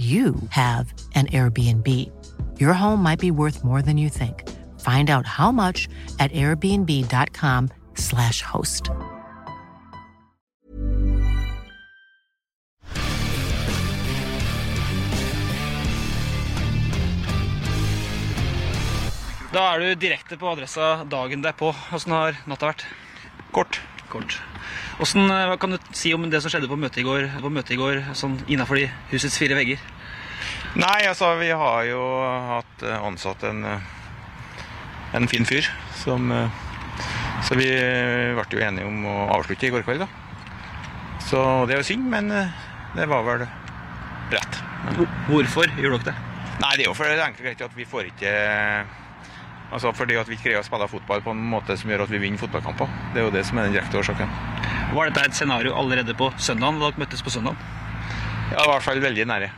[0.00, 1.86] you have an Airbnb.
[2.58, 4.48] Your home might be worth more than you think.
[4.80, 8.90] Find out how much at airbnb.com/slash host.
[19.52, 21.74] Da er du direkte på adressa dagen derpå.
[21.92, 22.86] Åssen har natta vært?
[23.52, 23.80] Kort.
[24.10, 24.40] Kort.
[25.00, 27.52] Åssen, eh, Hva kan du si om det som skjedde på møtet i går, på
[27.52, 29.80] møtet i går sånn innafor de husets fire vegger?
[30.78, 32.02] Nei, altså, vi har jo
[32.50, 33.88] hatt eh, ansatt en, eh,
[35.18, 35.66] en fin fyr
[36.00, 36.30] som
[37.40, 40.08] Så vi ble jo enige om å avslutte i går kveld, da.
[41.24, 43.46] Så det er jo synd, men det var vel
[44.30, 44.58] rett.
[45.30, 46.16] Hvorfor gjør dere det?
[46.60, 48.32] nei, det er jo for det er enkelt og greit at vi får ikke
[49.70, 52.10] Altså fordi at vi ikke greier å spille fotball på en måte som gjør at
[52.10, 52.90] vi vinner fotballkamper.
[53.14, 54.32] Det er jo det som er den direkte årsaken.
[54.96, 57.58] Var dette et scenario allerede på søndagen, da dere møttes på søndagen?
[58.50, 59.50] Ja, i hvert fall veldig nære.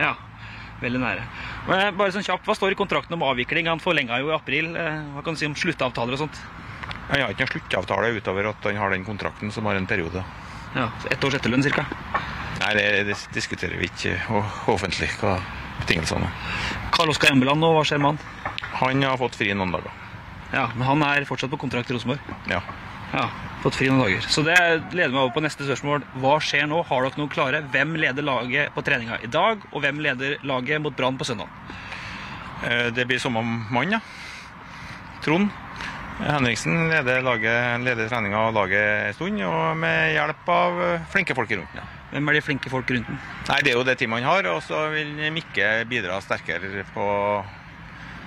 [0.00, 0.14] Ja,
[0.80, 1.26] veldig nære.
[1.68, 3.68] Men eh, bare sånn kjapt, Hva står i kontrakten om avvikling?
[3.68, 4.72] Han forlenga jo i april.
[4.72, 6.40] Eh, Hva kan du si om sluttavtaler og sånt?
[7.10, 10.24] Han har ikke noen sluttavtale utover at han har den kontrakten som har en periode.
[10.72, 11.84] Ja, Ett års etterlønn ca.
[12.62, 14.14] Nei, det, det diskuterer vi ikke
[14.70, 15.36] offentlig, hva
[15.82, 16.52] betingelsene er.
[16.94, 18.62] Karl Oskar Embeland hva skjer med han?
[18.82, 19.90] Han har fått fri noen dager.
[20.52, 22.20] Ja, Men han er fortsatt på kontrakt i Rosenborg?
[22.50, 22.60] Ja.
[23.12, 23.26] Ja,
[23.64, 24.24] fått fri noen dager.
[24.32, 24.56] Så det
[24.94, 26.04] leder meg over på neste spørsmål.
[26.22, 26.82] Hva skjer nå?
[26.88, 27.62] Har dere noe klare?
[27.72, 31.50] Hvem leder laget på treninga i dag, og hvem leder laget mot Brann på søndag?
[32.62, 34.00] Eh, Det blir samme mann, ja.
[35.24, 35.50] Trond
[36.22, 40.80] Henriksen leder, laget, leder treninga og laget en stund, og med hjelp av
[41.10, 41.74] flinke folk rundt.
[41.74, 41.82] Ja.
[42.12, 43.18] Hvem er de flinke folk rundt den?
[43.48, 47.06] Nei, Det er jo det teamet han har, og så vil Mikke bidra sterkere på,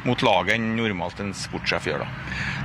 [0.06, 2.02] mot laget enn normalt en sportssjef gjør.
[2.02, 2.08] da.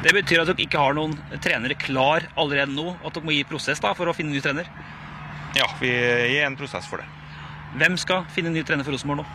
[0.04, 1.14] Det betyr at dere ikke har noen
[1.44, 4.69] trenere klar allerede nå, at dere må gi prosess da, for å finne ny trener.
[5.56, 7.08] Ja, vi gir en prosess for det.
[7.81, 9.26] Hvem skal finne ny trener for Rosenborg nå?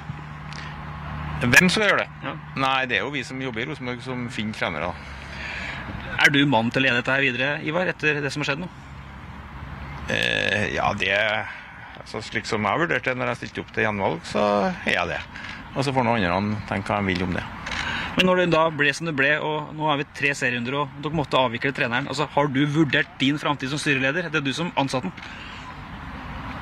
[1.46, 2.07] Hvem skal gjøre det?
[2.23, 2.34] Ja.
[2.63, 4.94] Nei, det er jo vi som jobber i Rosenborg som finner trenere.
[6.23, 8.63] Er du mann til å lede dette her videre, Ivar, etter det som har skjedd
[8.63, 8.69] nå?
[10.09, 11.12] Eh, ja, det
[12.02, 14.46] altså, Slik som jeg vurderte det når jeg stilte opp til gjenvalg, så
[14.86, 15.22] er jeg det.
[15.76, 17.44] Og så får noen andre tenke hva de vil om det.
[18.16, 20.94] Men når det da ble som det ble, og nå er vi tre serierunder, og
[21.04, 24.30] dere måtte avvikle treneren, altså, har du vurdert din framtid som styreleder?
[24.32, 25.34] Det er du som ansatte den.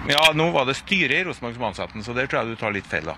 [0.10, 2.60] Ja, nå var det styret i Rosenborg som ansatte den, så der tror jeg du
[2.60, 3.06] tar litt feil.
[3.08, 3.14] da.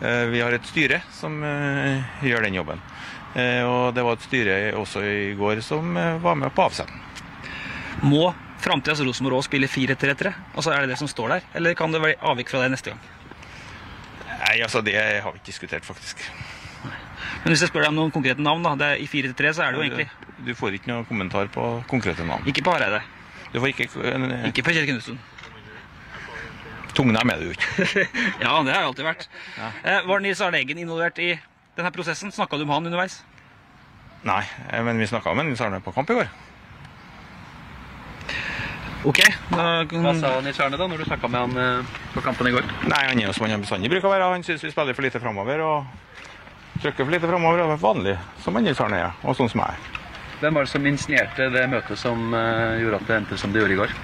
[0.00, 2.80] Eh, Vi har et styre som eh, gjør den jobben.
[3.36, 6.98] Eh, Og det var et styre også i går som var med på avsetten.
[8.02, 8.32] Må
[8.64, 10.32] framtidas Rosenborg òg spille 4-3-3?
[10.54, 11.46] Altså, er det det som står der?
[11.58, 13.00] Eller kan det være avvik fra det neste gang?
[14.44, 16.24] Nei, altså det har vi ikke diskutert, faktisk.
[17.44, 18.74] Men hvis jeg spør deg om noen konkrete navn, da.
[18.80, 20.08] Det er, I 4-3 så er det jo egentlig
[20.44, 22.44] Du får ikke noe kommentar på konkrete navn.
[22.48, 23.00] Ikke på Hareide.
[23.52, 25.20] Du får ikke, eh, Ikke på Kjell Knutsen.
[26.94, 28.04] Tungnem er det jo ikke.
[28.44, 29.28] Ja, det har jeg alltid vært.
[29.82, 31.32] Eh, var Nils Arne Eggen involvert i
[31.76, 32.32] denne prosessen?
[32.34, 33.20] Snakka du med han underveis?
[34.24, 36.30] Nei, eh, men vi snakka med Nils Arne på kamp i går.
[39.04, 39.20] Ok.
[39.52, 42.54] Da, Hva sa Nils Arne da, når du snakka med han eh, på kampen i
[42.54, 42.64] går?
[42.88, 44.30] Nei, han er jo som han bestandig bruker å være.
[44.32, 47.60] Han syns vi spiller for lite framover og trykker for lite framover.
[47.60, 48.14] Det er vanlig,
[48.44, 50.00] som han Nils Arne er, og sånn som jeg er.
[50.40, 53.60] Hvem var det som insinuerte det møtet som eh, gjorde at det endte som det
[53.62, 53.94] gjorde i går?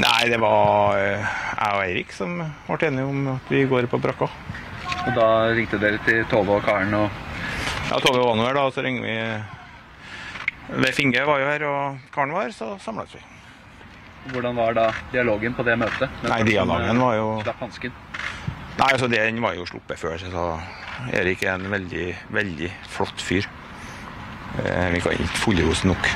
[0.00, 4.00] Nei, det var eh, jeg og Eirik som ble enige om at vi går på
[4.00, 4.30] brakka.
[5.02, 7.20] Og da ringte dere til Tove og Karen og
[7.90, 11.64] Ja, Tove var nå her, da, og så ringer vi Leif Inge var jo her,
[11.68, 13.20] og Karen var her, så samles vi.
[14.30, 16.22] Hvordan var da dialogen på det møtet?
[16.22, 17.94] Nei, dialogen var jo Slapp hansken.
[18.78, 20.44] Nei, altså Den var jo sluppet før, så
[21.12, 23.48] Erik er en veldig, veldig flott fyr.
[24.62, 26.06] Eh, Vi kan ikke fullrose nok.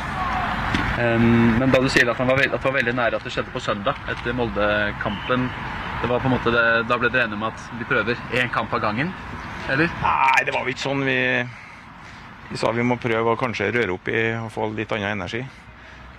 [0.97, 3.53] Men da du sier at, han var, at det var veldig nære at det skjedde
[3.53, 5.49] på søndag, etter Molde-kampen
[6.01, 8.51] det var på en måte det, Da ble dere enige om at vi prøver én
[8.53, 9.13] kamp av gangen?
[9.73, 9.91] Eller?
[10.03, 11.03] Nei, det var jo ikke sånn.
[11.05, 11.19] Vi,
[12.51, 15.43] vi sa vi må prøve å kanskje røre opp i og få litt annen energi.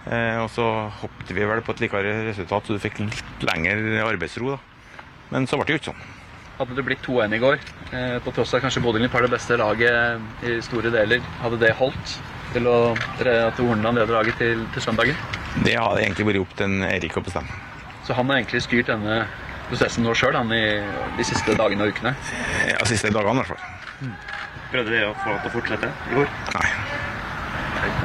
[0.08, 0.66] Eh, og så
[1.02, 4.56] hoppet vi vel på et likere resultat, så du fikk litt lengre arbeidsro.
[4.56, 5.02] da.
[5.34, 6.06] Men så ble det jo ikke sånn.
[6.58, 7.60] Hadde det blitt 2-1 i går,
[7.92, 11.76] eh, på tross av kanskje Bodø-Glimt har det beste laget i store deler, hadde det
[11.78, 12.16] holdt
[12.54, 15.20] til å, at Horneland leder laget til, til søndagen?
[15.66, 17.60] Det hadde egentlig vært opp til Erik å bestemme.
[18.08, 19.28] Så han har egentlig styrt denne
[19.68, 20.80] prosessen nå sjøl, han, i
[21.20, 22.16] de siste dagene og ukene?
[22.72, 24.16] Ja, siste dagene i hvert fall.
[24.72, 26.34] Prøvde dere å få han til å fortsette i går?
[26.56, 27.17] Nei.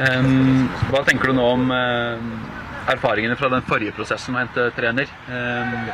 [0.00, 2.16] Em, hva tenker du nå om uh,
[2.92, 5.12] erfaringene fra den forrige prosessen med å hente trener?
[5.28, 5.90] Um,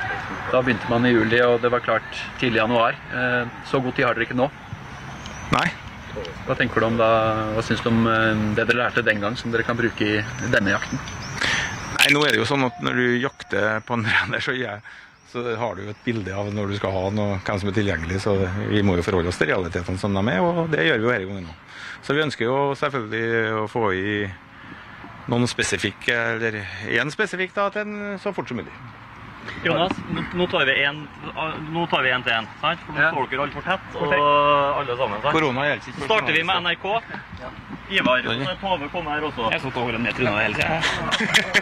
[0.53, 2.99] da begynte man i juli, og det var klart tidlig i januar.
[3.11, 4.49] Uh, så god tid har dere ikke nå.
[5.57, 5.67] Nei.
[6.47, 7.11] Hva tenker du om da,
[7.57, 8.07] hva syns du om
[8.57, 11.03] det dere lærte den gang, som dere kan bruke i denne jakten?
[11.99, 14.55] Nei, nå er det jo sånn at når du jakter på en trener, så,
[15.33, 17.71] så har du jo et bilde av når du skal ha han og hvem som
[17.71, 18.21] er tilgjengelig.
[18.25, 18.35] Så
[18.71, 21.15] vi må jo forholde oss til realitetene som de er, og det gjør vi jo
[21.15, 21.57] denne gangen nå.
[22.03, 24.13] Så vi ønsker jo selvfølgelig å få i
[25.29, 28.73] noen spesifikke, eller én spesifikk da, til en så fort som mulig.
[29.65, 29.93] Jonas,
[30.35, 31.09] nå- tar vi en,
[31.73, 32.81] nå tar vi en til en, sant?
[32.87, 33.11] For nå Ja.
[33.13, 35.35] står dere altfor tett, og alle sammen, sant?
[35.35, 35.99] Korona gjelder ikke.
[35.99, 36.87] Så starter vi med NRK.
[37.89, 39.47] Ivar, og Tove kommer her også.
[39.53, 40.77] Jeg satt og holdt ned unna hele tida.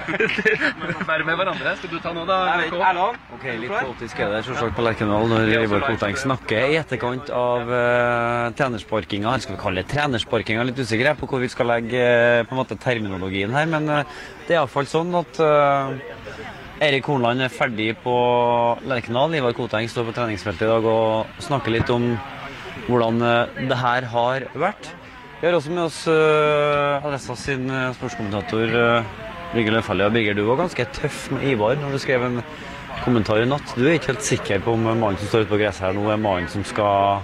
[1.10, 1.74] Være med hverandre.
[1.78, 3.04] Skal du ta nå, da?
[3.36, 7.70] Ok, Litt kaotisk er det selvsagt på Lerkendal når Ivar Koteng snakker i etterkant av
[7.70, 9.30] uh, trenersparkinga.
[9.30, 10.66] Eller skal vi kalle det trenersparkinga?
[10.66, 13.70] Litt usikker på hvor vi skal legge uh, på en måte terminologien her.
[13.70, 14.02] Men uh,
[14.48, 15.94] det er iallfall sånn at eh,
[16.76, 18.12] Erik Hornland er ferdig på
[18.84, 19.32] Lerkendal.
[19.38, 22.10] Ivar Koteng står på treningsfeltet i dag og snakker litt om
[22.84, 24.90] hvordan eh, det her har vært.
[25.40, 29.08] Vi har også med oss uh, Adressa sin uh, sportskommentator uh,
[29.54, 30.04] Birger Løffelli.
[30.04, 32.38] Og Birger, du var ganske tøff med Ivar når du skrev en
[33.04, 33.74] kommentar i natt.
[33.76, 36.06] Du er ikke helt sikker på om mannen som står ute på gresset her nå,
[36.12, 37.22] er mannen som skal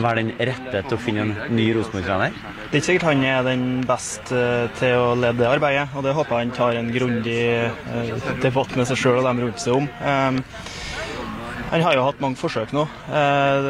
[0.00, 2.36] være den rette til å finne en ny Rosenborg-trener?
[2.70, 6.06] Det er ikke sikkert han er den beste eh, til å lede det arbeidet, og
[6.06, 9.62] det håper jeg han tar en grundig eh, debatt med seg sjøl og dem rundt
[9.62, 9.90] seg om.
[10.00, 10.40] Um,
[11.70, 12.82] han har jo hatt mange forsøk nå.
[13.14, 13.68] Eh,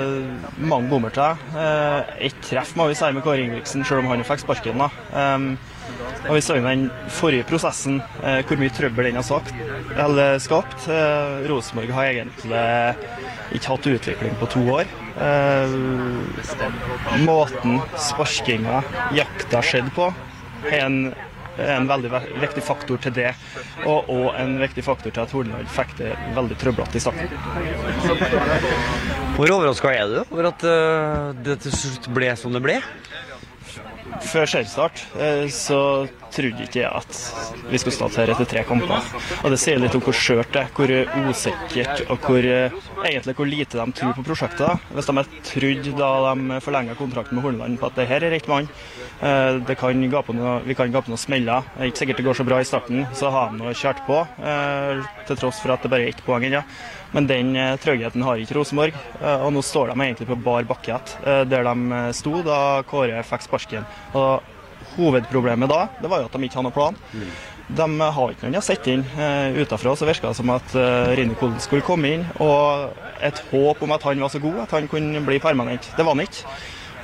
[0.64, 1.42] mange bommer til.
[1.52, 4.80] Eh, Ett treff må vi si med Kåre Ingebrigtsen, selv om han fikk sparken.
[4.80, 4.88] da.
[5.12, 5.50] Um,
[6.28, 9.54] og Vi så jo den forrige prosessen, eh, hvor mye trøbbel den har sagt,
[9.96, 10.86] eller skapt.
[10.88, 12.64] Eh, Rosenborg har egentlig
[13.56, 14.84] ikke hatt utvikling på to år.
[15.20, 15.72] Eh,
[17.26, 18.82] måten sparkinga,
[19.16, 20.10] jakta skjedde på,
[20.70, 20.98] er en,
[21.60, 23.32] en veldig ve- viktig faktor til det.
[23.86, 27.32] Og, og en viktig faktor til at Horneland fikk det veldig trøblete i starten.
[29.36, 32.78] Hvor overraska er du over at eh, det til slutt ble som det ble?
[34.20, 39.06] Før seriestart eh, så trodde ikke jeg at vi skulle stå her etter tre kamper.
[39.42, 40.92] Og det sier litt om hvor skjørt det er, hvor
[41.30, 42.76] usikkert og hvor, eh,
[43.08, 44.86] egentlig hvor lite de tror på prosjektet.
[44.94, 48.34] Hvis de hadde trodd da de forlenga kontrakten med Horneland på at det her er
[48.36, 48.70] rett mann,
[49.20, 52.22] eh, det kan ga på noe, vi kan gape noen smeller, det er ikke sikkert
[52.22, 54.22] det går så bra i starten, så har de kjørt på,
[55.28, 56.62] til tross for at det bare er ett poeng ennå.
[57.12, 60.66] Men den eh, tryggheten har ikke Rosenborg, eh, og nå står de egentlig på bar
[60.68, 63.86] bakke igjen, eh, der de sto da Kåre fikk sparken.
[64.14, 64.56] Og
[64.96, 66.96] Hovedproblemet da det var jo at de ikke hadde noen plan.
[67.70, 69.04] De har ikke noen de har sett inn.
[69.54, 70.72] Utenfra så virka det som at
[71.14, 74.74] Rini Kolen skulle komme inn, og et håp om at han var så god at
[74.74, 75.86] han kunne bli permanent.
[75.94, 76.56] Det var han ikke.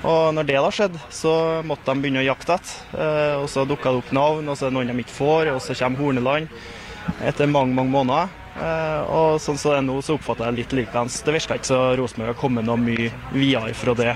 [0.07, 1.37] Og når det da skjedde, så
[1.69, 3.39] måtte de begynne å jakte etter.
[3.45, 5.63] Og så dukka det opp navn, og så er det noen de ikke får, og
[5.63, 6.51] så kommer Horneland
[7.23, 8.35] etter mange, mange måneder.
[8.57, 11.21] Eh, og sånn som det er nå, så oppfatter jeg litt likeens.
[11.25, 14.15] Det virker ikke så Rosenborg har kommet noe mye videre fra det.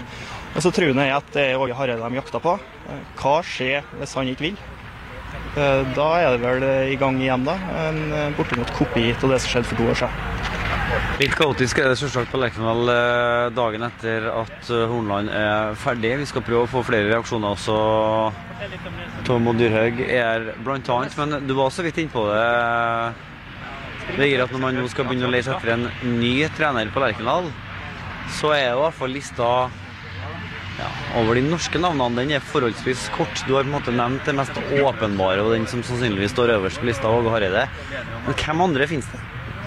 [0.56, 2.56] Og så tror jeg at det er Åge Hareide de jakter på.
[2.88, 4.58] Eh, hva skjer hvis han ikke vil?
[5.60, 7.58] Eh, da er det vel i gang igjen, da.
[7.84, 10.26] En bortimot kopi av det som skjedde for to år siden.
[11.20, 12.88] Litt kaotisk er det selvsagt på Lerkendal
[13.54, 16.16] dagen etter at Hornland er ferdig.
[16.24, 17.76] Vi skal prøve å få flere reaksjoner også.
[19.28, 22.48] Tom og Dyrhaug er blant annet, men du var så vidt innpå det.
[24.18, 25.86] Vegard, at når man nå skal begynne å lete etter en
[26.18, 27.50] ny trener på Lerkendal,
[28.40, 29.50] så er jo i hvert fall lista
[31.18, 33.42] over de norske navnene, den er forholdsvis kort.
[33.46, 36.80] Du har på en måte nevnt det mest åpenbare og den som sannsynligvis står øverst
[36.80, 37.66] på lista, Åge Hareide.
[38.26, 39.20] Men hvem andre finnes det?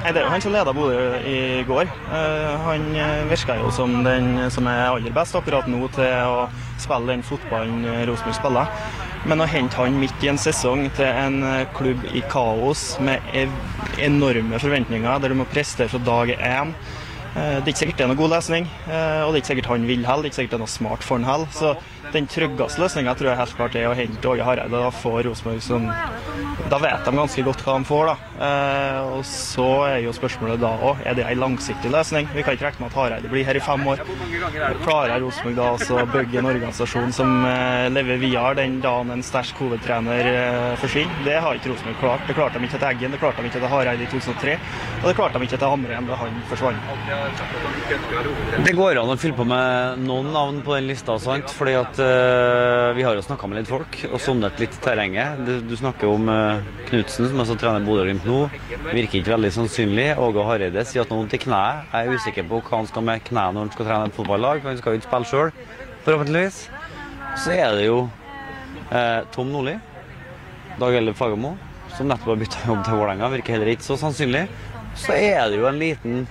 [0.04, 1.88] Det er jo han som leda Bodø i går.
[1.88, 6.50] Eh, han eh, virka jo som den som er aller best akkurat nå til å
[6.82, 9.13] spille den fotballen Rosenborg spiller.
[9.24, 13.24] Men å hente han midt i en sesong til en eh, klubb i kaos med
[14.04, 18.06] enorme forventninger, der du må prestere fra dag én eh, Det er ikke sikkert det
[18.06, 20.26] er noe god løsning, eh, og det er ikke sikkert han vil heller.
[20.26, 21.80] Det er ikke sikkert det er noe smart for han heller.
[22.14, 24.70] Den tryggeste løsninga tror jeg helt klart er å hente Åge Hareide.
[24.70, 25.88] Da får Rosenborg som
[26.70, 28.14] Da vet de ganske godt hva de får, da.
[28.46, 32.28] Eh, og så er jo spørsmålet da òg, er det ei langsiktig løsning?
[32.34, 34.04] Vi kan ikke regne med at Hareide blir her i fem år.
[34.84, 39.26] Klarer Rosenborg da også å bygge en organisasjon som eh, lever videre den dagen en
[39.26, 41.26] sterk hovedtrener eh, forsvinner?
[41.26, 42.26] Det har ikke Rosenborg klart.
[42.30, 44.58] Det klarte de ikke til Eggen, det klarte de ikke til Hareide i 2003,
[45.02, 46.80] og det klarte de ikke til Hamren da han forsvant.
[48.70, 51.54] Det går an å fylle på med noen navn på den lista, sant?
[51.54, 52.03] fordi at
[52.98, 55.40] vi har jo snakka med litt folk og sondert litt terrenget.
[55.46, 58.40] Du, du snakker om uh, Knutsen, som altså trener Bodø-Glimt nå.
[58.90, 60.08] Virker ikke veldig sannsynlig.
[60.22, 61.88] Åge Hareide sier at noe vondt i kneet.
[61.94, 64.62] Jeg er usikker på hva han skal med kneet når han skal trene et fotballag.
[64.62, 65.52] for Han skal jo ikke spille sjøl,
[66.06, 66.62] forhåpentligvis.
[67.44, 69.80] Så er det jo uh, Tom Nordli,
[70.78, 71.56] Dag Elle Fagermo,
[71.98, 73.34] som nettopp har bytta jobb til Vålerenga.
[73.38, 74.48] Virker heller ikke så sannsynlig.
[75.00, 76.24] Så er det jo en liten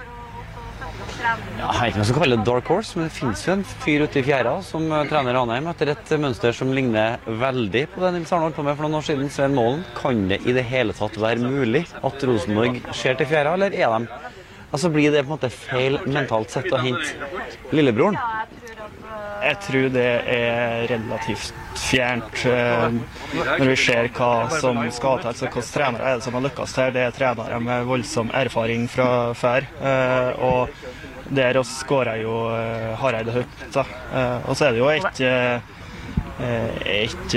[1.23, 3.55] ja, jeg vet ikke om jeg skal kalle det dark horse, men det finnes jo
[3.55, 7.85] en fyr ute i fjæra som eh, trener Ranheim etter et mønster som ligner veldig
[7.95, 9.31] på det Nils Arne holdt på med for noen år siden.
[9.33, 9.85] Svein Målen.
[9.99, 13.99] Kan det i det hele tatt være mulig at Rosenborg ser til fjæra, eller er
[13.99, 14.31] de
[14.73, 18.17] Altså Blir det på en måte feil mentalt sett å hente lillebroren?
[19.43, 22.95] Jeg tror det er relativt fjernt eh,
[23.35, 25.31] når vi ser hva som skal til.
[25.33, 26.93] Altså, hvilke trenere er det som har lykkes her?
[26.95, 29.67] Det er trenere med voldsom erfaring fra før.
[29.83, 30.71] eh, og
[31.37, 33.45] der oss skårer jo eh, Hareide.
[33.75, 33.85] Da.
[34.13, 35.23] Eh, og så er det jo et
[36.43, 37.35] et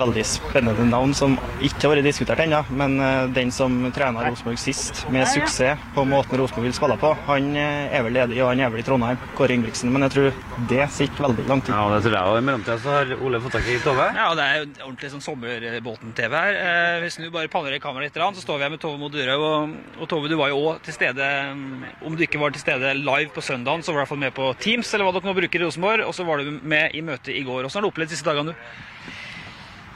[0.00, 2.62] veldig spennende navn som ikke har vært diskutert ennå.
[2.74, 7.12] Men eh, den som trener Rosenborg sist, med suksess på måten Rosenborg vil spille på,
[7.28, 9.92] han eh, er vel ledig, og han er vel i Trondheim, Kåre Ingebrigtsen.
[9.94, 12.32] Men jeg tror det sitter veldig langt Ja, det tror jeg.
[12.32, 14.08] Og i mellomtida så har Ole fått tak i Tove.
[14.16, 16.60] Ja, det er jo ordentlig sånn sommerbåten-TV her.
[16.62, 19.38] Eh, du snur bare panner i kameraet litt, så står vi her med Tove Modure.
[19.38, 22.64] Og, og Tove, du var jo òg til stede mm, Om du ikke var til
[22.64, 25.14] stede live på søndagen, så var du i hvert fall med på Teams, eller hva
[25.16, 26.06] dere nå bruker i Rosenborg.
[26.08, 27.62] Og så var du med i møtet i går.
[27.62, 28.80] Hvordan har du opplevd disse dagene, du?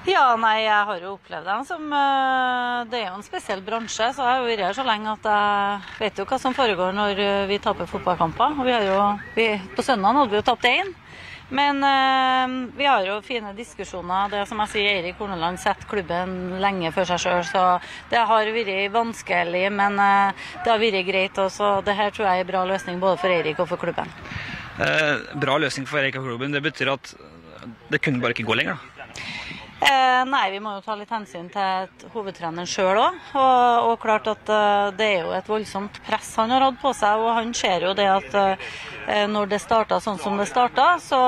[0.07, 4.13] Ja, nei, jeg har jo opplevd den som eh, Det er jo en spesiell bransje,
[4.15, 6.95] så jeg har jo vært her så lenge at jeg vet jo hva som foregår
[6.95, 8.55] når eh, vi taper fotballkamper.
[8.55, 9.01] Og vi har jo,
[9.35, 10.95] vi, på søndag hadde vi jo tapt én.
[11.49, 14.31] Men eh, vi har jo fine diskusjoner.
[14.31, 17.65] Det som jeg sier, Eirik Horneland setter klubben lenge for seg sjøl, så
[18.11, 21.81] det har vært vanskelig, men eh, det har vært greit også.
[21.87, 24.15] Det her tror jeg er en bra løsning både for Eirik og for klubben.
[24.77, 26.53] Eh, bra løsning for Erik og klubben.
[26.53, 27.15] Det betyr at
[27.93, 28.97] det kunne bare ikke gå lenger, da.
[29.77, 33.19] Eh, nei, vi må jo ta litt hensyn til hovedtreneren sjøl òg.
[33.37, 36.95] Og, og klart at uh, det er jo et voldsomt press han har hatt på
[36.97, 37.21] seg.
[37.21, 38.73] Og han ser jo det at uh,
[39.29, 41.21] når det starta sånn som det starta, så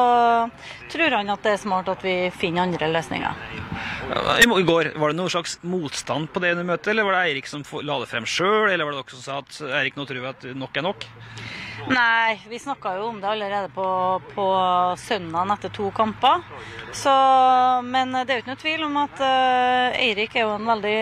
[0.91, 3.45] tror han at det er smart at vi finner andre løsninger.
[4.09, 7.63] I går, Var det noen slags motstand på det møtet, eller var det Eirik som
[7.85, 8.73] la det frem sjøl?
[8.73, 11.11] Eller var det dere som sa at Eirik, nå tror vi at nok er nok?
[11.87, 13.87] Nei, vi snakka jo om det allerede på,
[14.35, 14.47] på
[14.99, 16.43] søndagen etter to kamper.
[16.93, 17.13] Så,
[17.87, 20.99] men det er jo ikke noe tvil om at uh, Eirik er jo en veldig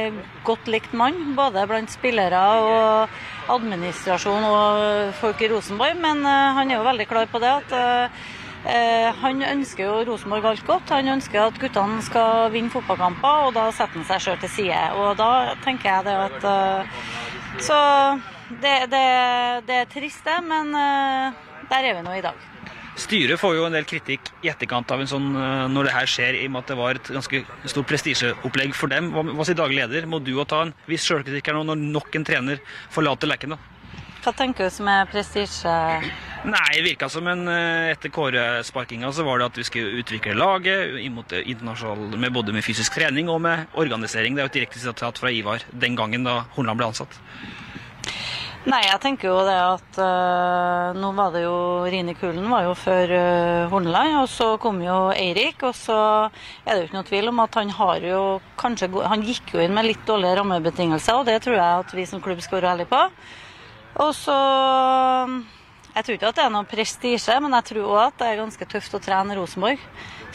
[0.46, 1.32] godt likt mann.
[1.38, 3.16] Både blant spillere og
[3.56, 5.96] administrasjon og folk i Rosenborg.
[6.02, 10.52] Men uh, han er jo veldig klar på det at eh, han ønsker jo Rosenborg
[10.52, 10.94] alt godt.
[10.94, 14.80] Han ønsker at guttene skal vinne fotballkamper, og da setter han seg sjøl til side.
[15.00, 17.76] Og da tenker jeg det at Så
[18.50, 19.06] det, det,
[19.66, 22.44] det er trist, det, men eh, der er vi nå i dag.
[22.96, 26.10] Styret får jo en del kritikk i etterkant av en sånn, eh, når det her
[26.10, 29.10] skjer, i og med at det var et ganske stort prestisjeopplegg for dem.
[29.12, 30.08] Hva, hva sier daglig leder?
[30.08, 32.62] Må du også ta en viss sjølkritikk her nå når nok en trener
[32.94, 33.56] forlater leken?
[33.56, 33.60] da?
[34.24, 35.74] Hva tenker du som er prestisje?
[36.46, 40.34] Nei, det virka som en eh, Etter Kåre-sparkinga så var det at vi skulle utvikle
[40.38, 44.34] laget med både med fysisk trening og med organisering.
[44.34, 47.20] Det er jo et direkte sitat fra Ivar den gangen da Hornland ble ansatt.
[48.66, 52.72] Nei, jeg tenker jo det at øh, nå var det jo Rine Kulen var jo
[52.74, 55.62] før øh, Horneland, og så kom jo Eirik.
[55.68, 55.98] Og så
[56.64, 58.22] er det jo ikke noe tvil om at han har jo
[58.58, 62.08] kanskje Han gikk jo inn med litt dårlige rammebetingelser, og det tror jeg at vi
[62.10, 63.04] som klubb skal være ærlige på.
[64.02, 64.34] Og så
[65.94, 68.42] Jeg tror ikke at det er noe prestisje, men jeg tror òg at det er
[68.42, 69.78] ganske tøft å trene Rosenborg.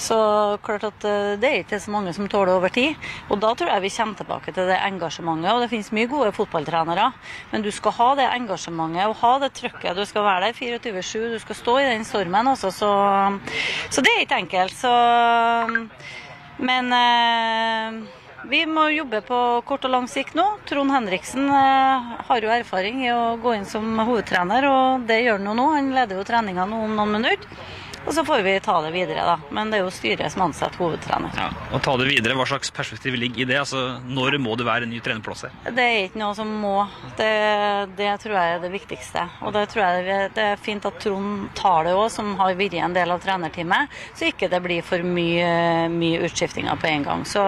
[0.01, 0.17] Så
[0.65, 2.97] klart at eh, det er ikke så mange som tåler over tid.
[3.29, 5.51] Og da tror jeg vi kommer tilbake til det engasjementet.
[5.53, 7.11] Og det finnes mye gode fotballtrenere,
[7.51, 9.97] men du skal ha det engasjementet og ha det trøkket.
[9.97, 12.93] Du skal være der 24-7, du skal stå i den stormen også, så,
[13.93, 14.73] så det er ikke enkelt.
[14.81, 14.95] Så
[16.61, 18.01] Men eh,
[18.49, 19.37] vi må jobbe på
[19.69, 20.47] kort og lang sikt nå.
[20.69, 25.37] Trond Henriksen eh, har jo erfaring i å gå inn som hovedtrener, og det gjør
[25.37, 25.67] han jo nå.
[25.75, 27.69] Han leder jo treninga nå om noen minutter.
[28.01, 29.35] Og så får vi ta det videre, da.
[29.53, 31.35] Men det er jo styret som ansetter hovedtrener.
[31.37, 33.59] Ja, og ta det videre, Hva slags perspektiv ligger i det?
[33.61, 35.51] Altså, Når må det være en ny trenerplass her?
[35.69, 36.87] Det er ikke noe som må.
[37.19, 37.29] Det,
[37.99, 39.27] det tror jeg er det viktigste.
[39.45, 42.73] Og det tror jeg det- er fint at Trond tar det òg, som har vært
[42.81, 43.87] en del av trenerteamet.
[44.15, 47.23] Så ikke det blir for mye, mye utskiftinger på en gang.
[47.25, 47.43] Så,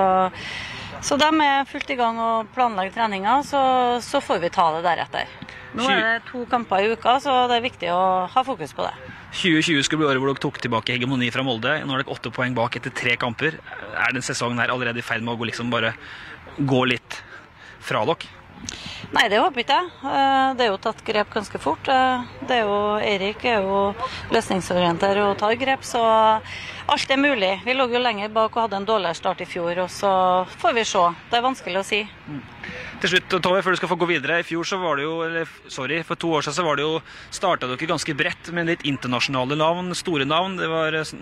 [1.02, 3.64] så de er fullt i gang og planlegger treninga, så,
[4.06, 5.28] så får vi ta det deretter.
[5.74, 8.86] Nå er det to kamper i uka, så det er viktig å ha fokus på
[8.86, 8.94] det.
[9.34, 11.74] 2020 skulle bli året hvor dere tok tilbake hegemoni fra Molde.
[11.88, 13.58] Nå er dere åtte poeng bak etter tre kamper.
[13.98, 15.96] Er den sesongen her allerede i ferd med å gå, liksom bare
[16.60, 17.18] gå litt
[17.84, 18.30] fra dere?
[19.14, 19.90] Nei, det håper ikke jeg.
[20.08, 21.90] Eh, Det er jo tatt grep ganske fort.
[21.90, 23.96] Eh, Det er jo, Eirik er jo
[24.32, 26.04] løsningsorientert og tar grep, så
[26.92, 27.52] alt er mulig.
[27.66, 30.12] Vi lå jo lenger bak og hadde en dårligere start i fjor, og så
[30.60, 31.04] får vi se.
[31.30, 32.02] Det er vanskelig å si.
[33.04, 34.38] Til slutt, Tove, før du skal få gå videre.
[34.40, 36.86] I fjor så var det jo, eller sorry, for to år siden så var det
[36.86, 37.02] jo,
[37.36, 40.56] starta dere ganske bredt med litt internasjonale navn, store navn.
[40.60, 41.14] Det var eh,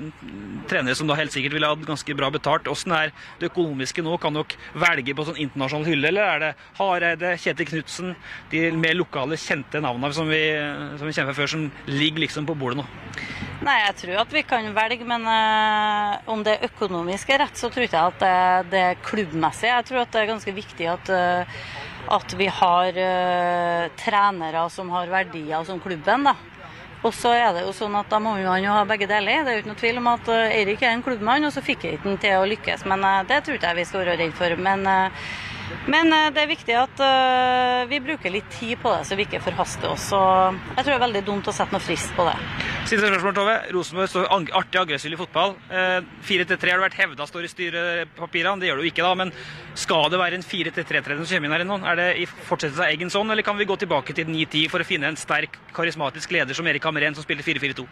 [0.70, 2.70] trenere som da helt sikkert ville hatt ganske bra betalt.
[2.70, 4.18] Åssen er det økonomiske nå?
[4.22, 8.16] Kan dere velge på sånn internasjonal hylle, eller er det Hareide, Kjetil Knutsen,
[8.54, 10.44] de mer lokale, kjente navnene som vi,
[11.00, 12.90] som vi kjenner fra før, som ligger liksom på bordet nå?
[13.62, 15.51] Nei, jeg tror at vi kan velge, men eh,
[16.32, 18.36] om det økonomiske er rett, så tror jeg at det,
[18.74, 19.70] det er klubbmessig.
[19.70, 21.66] Jeg tror at det er ganske viktig at, eh,
[22.18, 26.30] at vi har eh, trenere som har verdier som klubben.
[26.30, 26.36] da.
[27.02, 29.42] Og så er det jo sånn at da må man jo ha begge deler.
[29.42, 31.64] Det er jo ikke noe tvil om at eh, Eirik er en klubbmann, og så
[31.66, 32.86] fikk jeg ikke den til å lykkes.
[32.90, 34.54] Men eh, det tror ikke jeg vi skal være redd for.
[34.62, 35.24] Men, eh,
[35.92, 39.26] men eh, det er viktig at eh, vi bruker litt tid på det, så vi
[39.26, 40.10] ikke forhaster oss.
[40.16, 42.36] Og jeg tror det er veldig dumt å sette noe frist på det.
[42.90, 43.56] Siste spørsmål, Tove.
[43.74, 45.56] Rosenborg står artig aggressiv i fotball.
[45.70, 45.98] Eh,
[46.28, 48.62] 4-3 har det vært hevda står i styrepapirene.
[48.62, 49.14] Det gjør det jo ikke, da.
[49.24, 49.34] Men
[49.80, 51.80] skal det være en 4-3-trener som kommer inn her nå?
[51.92, 54.84] Er det i fortsettelse av Eggen sånn, eller kan vi gå tilbake til 9-10 for
[54.84, 57.88] å finne en sterk, karismatisk leder som Erik Hamren, som spiller 4-4-2?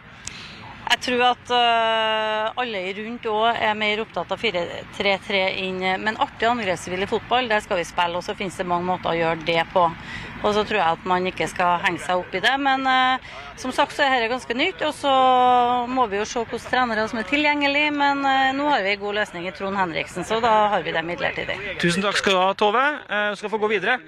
[0.90, 6.48] Jeg tror at uh, alle rundt òg er mer opptatt av 4-3-3 enn Men artig
[6.48, 9.62] angrepsvillig fotball, der skal vi spille, og så finnes det mange måter å gjøre det
[9.70, 9.86] på.
[10.40, 12.56] Og så tror jeg at man ikke skal henge seg opp i det.
[12.58, 15.14] Men uh, som sagt så er dette ganske nytt, og så
[15.86, 17.94] må vi jo se hvilke trenere som er tilgjengelige.
[17.94, 20.96] Men uh, nå har vi en god løsning i Trond Henriksen, så da har vi
[20.96, 21.60] det midlertidig.
[21.78, 22.86] Tusen takk skal du ha, Tove.
[23.30, 24.00] Du skal få gå videre.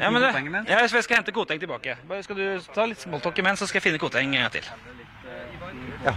[0.00, 0.30] Ja, men det,
[0.68, 1.96] ja, jeg skal hente Koteng tilbake.
[2.08, 4.99] Bare skal du ta litt smalltalk imens, så skal jeg finne Koteng en
[6.04, 6.16] gang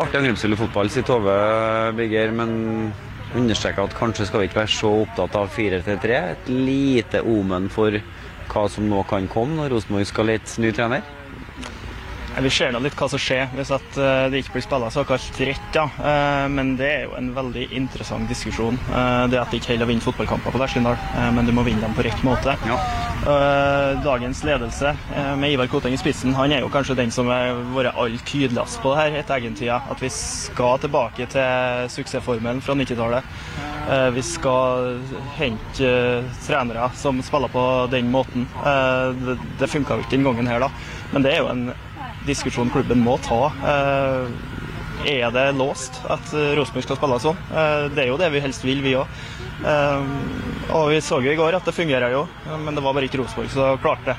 [0.00, 1.36] Artig angrepsfull fotball, sier Tove
[1.98, 2.50] Bigger, men
[3.36, 6.18] understreker at kanskje skal vi ikke være så opptatt av 4-3-3.
[6.34, 7.94] Et lite omen for
[8.50, 11.04] hva som nå kan komme når Rosenborg skal lete ny trener.
[12.38, 15.40] Vi ser da litt hva som skjer hvis at eh, det ikke blir spillet såkalt
[15.42, 15.74] rett.
[15.76, 15.82] Ja.
[15.98, 18.78] Eh, Men det er jo en veldig interessant diskusjon.
[18.94, 20.96] Eh, Det at det ikke holder å vinne fotballkamper på Lerkendal,
[21.34, 22.54] men du må vinne dem på rett måte.
[22.68, 22.78] Ja.
[24.00, 24.94] Dagens ledelse
[25.36, 28.80] med Ivar Koteng i spissen, han er jo kanskje den som har vært aller tydeligst
[28.80, 29.80] på det her etter egen tida.
[29.92, 33.26] At vi skal tilbake til suksessformelen fra 90-tallet.
[33.90, 34.96] Eh, Vi skal
[35.36, 35.92] hente
[36.46, 38.46] trenere som spiller på den måten.
[39.20, 40.70] Det, det funka jo ikke den gangen her, da.
[41.12, 41.64] Men det er jo en
[42.26, 43.50] diskusjon klubben må ta.
[43.64, 44.56] Eh,
[45.10, 47.38] Er det låst at eh, Rosenborg skal spille sånn?
[47.56, 49.06] Eh, Det er jo det vi helst vil, vi òg.
[50.72, 52.26] Og vi så jo i går at det fungerer jo,
[52.64, 54.16] men det var bare ikke Rosenborg som klarte det.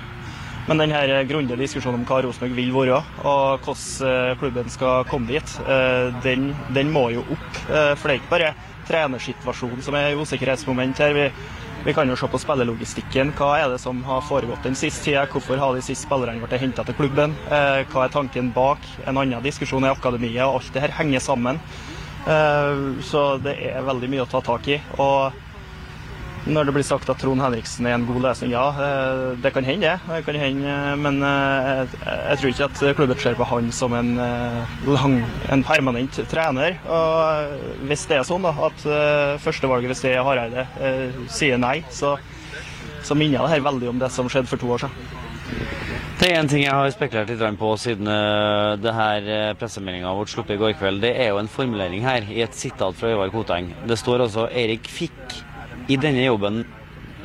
[0.68, 5.32] Men denne grundige diskusjonen om hva Rosenborg vil være, og hvordan eh, klubben skal komme
[5.32, 7.58] dit, eh, den, den må jo opp.
[7.72, 8.52] Eh, For det er ikke bare
[8.90, 11.14] trenersituasjonen som er usikkerhetsmoment her.
[11.18, 11.26] Vi,
[11.86, 13.32] vi kan jo se på spillelogistikken.
[13.38, 15.24] Hva er det som har foregått den siste tida?
[15.32, 17.34] Hvorfor har de siste spillerne blitt henta til klubben?
[17.50, 18.80] Eh, Hva er tanken bak?
[19.08, 20.44] En annen diskusjon er akademiet.
[20.46, 21.60] og Alt det her henger sammen.
[22.28, 24.80] Eh, Så det er veldig mye å ta tak i.
[25.00, 25.34] Og
[26.50, 29.66] når det blir sagt at Trond Henriksen er en god løsning, ja, eh, det kan
[29.66, 30.16] hende, det.
[30.16, 33.94] det kan hende, men eh, jeg, jeg tror ikke at klubben ser på han som
[33.94, 35.20] en, eh, lang,
[35.54, 36.80] en permanent trener.
[36.90, 41.62] Og hvis det er sånn da, at eh, førstevalget, hvis det er Hareide, eh, sier
[41.62, 42.16] nei, så,
[43.06, 45.10] så minner det her veldig om det som skjedde for to år siden.
[46.22, 48.06] Det er en ting jeg har spekulert litt på siden
[48.78, 51.02] det her pressemeldinga ble sluppet i går kveld.
[51.02, 53.72] Det er jo en formulering her i et sitat fra Øyvar Koteng.
[53.90, 55.40] Det står altså Erik fikk
[55.90, 56.64] i denne jobben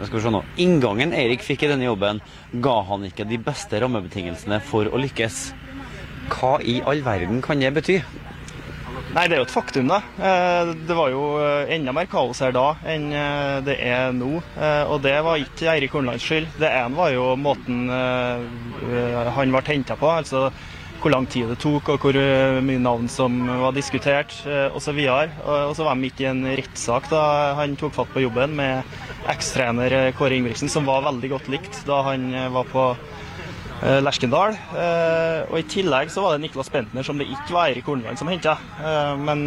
[0.05, 0.43] skal vi se nå.
[0.61, 2.21] Inngangen Eirik fikk i denne jobben,
[2.61, 5.41] ga han ikke de beste rammebetingelsene for å lykkes.
[6.33, 8.01] Hva i all verden kan det bety?
[9.17, 10.03] Nei, det er jo et faktum, da.
[10.21, 14.43] Eh, Det var jo eh, enda mer kaos her da enn eh, det er nå.
[14.93, 16.51] Og det var ikke Eirik Hornlands skyld.
[16.61, 20.11] Det ene var jo måten han ble henta på.
[20.11, 20.51] altså
[21.07, 24.97] hvor lang tid det tok, og hvor eh, mye navn som var diskutert eh, osv.
[25.07, 27.21] Og, og så var de midt i en rettssak da
[27.61, 28.83] han tok fatt på jobben med
[29.31, 32.89] ekstrener eh, Kåre Ingebrigtsen, som var veldig godt likt da han var på
[33.77, 34.55] Lerkendal.
[35.53, 38.31] Og I tillegg så var det Niklas Bentner, som det ikke var Eirik Hornland som
[38.33, 38.55] henta.
[39.21, 39.45] Men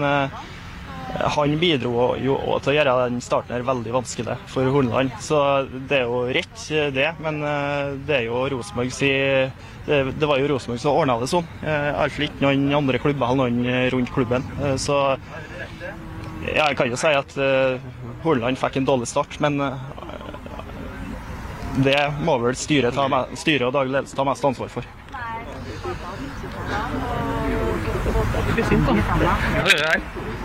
[1.09, 5.11] han bidro jo til å gjøre den starten her veldig vanskelig for Horneland.
[5.23, 5.39] Så
[5.89, 7.07] det er jo rett, eh, det.
[7.23, 9.09] Men eh, det er jo Rosenborg si
[9.89, 11.47] det, det var jo Rosenborg som ordna det sånn.
[11.63, 14.45] Eh, Iallfall ikke noen andre klubber eller noen eh, rundt klubben.
[14.61, 14.99] Eh, Så
[16.45, 17.79] ja, jeg kan jo si at eh,
[18.23, 19.75] Horneland fikk en dårlig start, men eh,
[21.83, 24.87] det må vel styret, ta, me- styret og daglig ledelse ta mest ansvar for.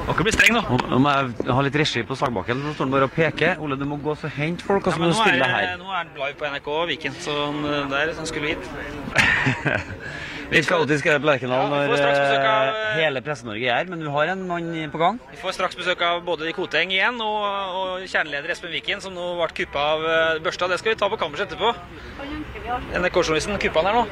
[0.05, 0.77] Dere blir strenge, nå.
[0.91, 2.61] Nå må jeg ha litt regi på sagbakken.
[2.61, 3.57] Så står han bare og peker.
[3.65, 5.55] Ole, du må gå og hente folk, og så må du nå, stille er, deg
[5.55, 5.79] her.
[5.81, 8.63] nå er han live på NRK Viken, så den der sånn skulle hit.
[10.53, 14.11] Litt skal alltid på Lerkendal Ja, når av, eh, hele Presse-Norge er her, men du
[14.13, 15.21] har en mann på gang.
[15.31, 17.45] Vi får straks besøk av både Koteng igjen og,
[17.81, 20.07] og kjerneleder Espen Viken, som nå ble kuppa av
[20.45, 20.69] Børsta.
[20.69, 21.73] Det skal vi ta på kammerset etterpå.
[22.65, 24.05] NRK-journalisten kuppa han her nå.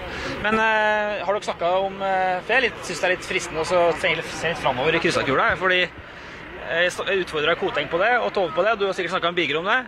[0.44, 3.68] Men uh, har dere snakka om uh, For jeg syns det er litt fristende å
[3.68, 5.52] se litt, framover i kryssakula.
[5.60, 8.74] Fordi eh, jeg utfordra Koteng på det, og Tove på det.
[8.74, 9.80] og Du har sikkert snakka med Birger om det.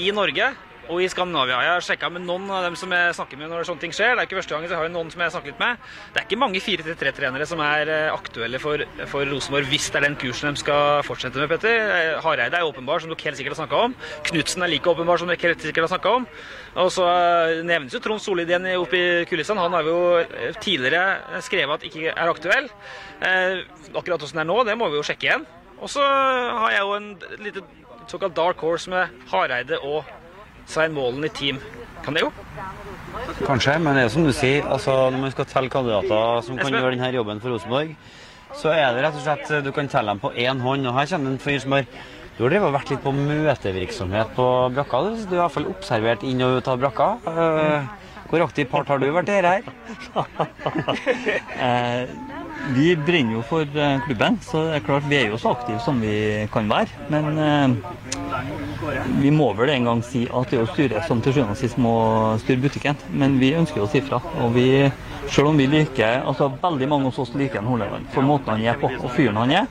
[0.00, 0.52] I Norge
[0.90, 1.60] og i Skandinavia.
[1.62, 4.14] Jeg har sjekka med noen av dem som jeg snakker med når sånne ting skjer.
[4.16, 5.84] Det er ikke første gangen, så jeg har noen som jeg har snakket med.
[6.12, 10.06] Det er ikke mange 4-3-trenere som er eh, aktuelle for, for Rosenborg hvis det er
[10.08, 11.92] den kursen de skal fortsette med, Petter.
[11.96, 13.96] Eh, Hareide er åpenbar, som dere helt sikkert har snakka om.
[14.30, 16.28] Knutsen er like åpenbar, som dere helt sikkert har snakka om.
[16.82, 19.62] Og så eh, nevnes jo Trond Solid igjen oppe i kulissene.
[19.62, 20.00] Han har jo
[20.62, 22.70] tidligere skrevet at ikke er aktuell.
[23.92, 25.46] Akkurat hvordan det er nå, det må vi jo sjekke igjen.
[25.82, 27.08] Og så har jeg jo en
[27.42, 27.62] lite
[28.10, 30.06] såkalt dark horse med Hareide og
[30.66, 31.60] Svein Målen i team.
[32.04, 32.32] Kan det jo?
[33.46, 36.72] Kanskje, men det er som du sier, altså når man skal telle kandidater som kan
[36.74, 37.94] gjøre denne jobben for Rosenborg,
[38.58, 40.88] så er det rett og slett du kan telle dem på én hånd.
[40.88, 41.86] Og her kommer en fyr som har
[42.32, 44.44] du har vært litt på møtevirksomhet på
[44.74, 45.02] brakka.
[45.28, 47.08] Du har i hvert fall observert inn og ut av brakka.
[47.28, 47.82] Eh,
[48.32, 49.62] Hvor aktiv part har du vært i dette her?
[52.70, 55.80] Vi brenner jo for eh, klubben, så det er klart vi er jo så aktive
[55.82, 56.86] som vi kan være.
[57.10, 57.74] Men eh,
[59.18, 61.58] vi må vel en gang si at det er jo styret som til sjuende og
[61.58, 61.94] sist må
[62.44, 63.02] styre butikken.
[63.10, 64.22] Men vi ønsker jo å si fra.
[64.44, 64.68] Og vi,
[65.30, 68.64] selv om vi liker altså veldig mange hos oss liker en Horneland for måten han
[68.72, 69.68] er på, og fyren han er,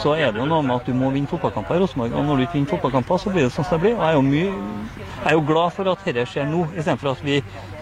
[0.00, 2.14] så er det jo noe med at du må vinne fotballkamper i Rosenborg.
[2.14, 3.96] Og når du ikke vinner fotballkamper, så blir det sånn som det blir.
[3.96, 7.10] Og jeg er jo mye jeg er jo glad for at dette skjer nå, istedenfor
[7.10, 7.34] at vi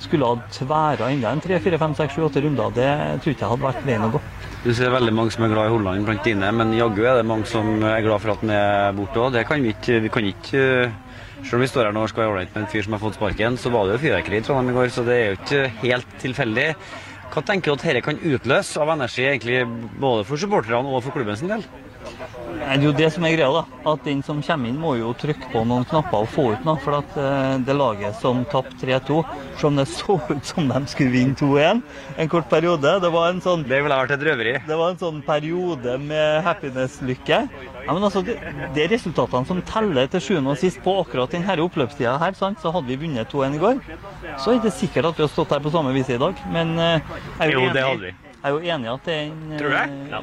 [0.02, 2.72] skulle ha tværa enda en tre, fire, fem, seks, sju, åtte runder.
[2.74, 2.88] Det
[3.22, 4.22] tror ikke jeg hadde vært veien å gå.
[4.64, 7.28] Du ser veldig mange som er glad i Holland blant dine, men jaggu er det
[7.30, 9.36] mange som er glad for at han er borte òg.
[9.36, 10.00] Det kan vi ikke.
[10.02, 10.64] Vi kan ikke
[11.44, 13.02] selv om vi står her nå og skal være ålreit med en fyr som har
[13.04, 15.36] fått sparken, så var det jo fyrverkeri i Trondheim i går, så det er jo
[15.38, 16.66] ikke helt tilfeldig.
[17.28, 19.60] Hva tenker du at dette kan utløse av energi, egentlig
[20.00, 21.66] både for supporterne og for klubben sin del?
[21.98, 23.62] Det er jo det som er greia, da.
[23.92, 26.78] At den som kommer inn, må jo trykke på noen knapper og få ut noe.
[26.82, 29.18] For at eh, det laget som tapte 3-2,
[29.58, 31.82] selv om det så ut som de skulle vinne 2-1
[32.18, 34.54] en kort periode Det var en sånn Det ville vært et røveri.
[34.68, 37.40] Det var en sånn periode med happiness-lykke.
[37.86, 38.38] Ja, men altså, det,
[38.76, 42.36] det er resultatene som teller til sjuende og sist på akkurat denne oppløpstida her.
[42.38, 42.60] Sant?
[42.62, 43.82] Så hadde vi vunnet 2-1 i går,
[44.38, 46.38] så er det ikke sikkert at vi har stått her på samme vis i dag.
[46.54, 47.00] Men eh,
[47.40, 48.14] jeg er jo, Jo, det enig-.
[48.38, 49.86] Jeg er jo enig at det er en Tror du det?
[49.88, 50.22] eh, Ja.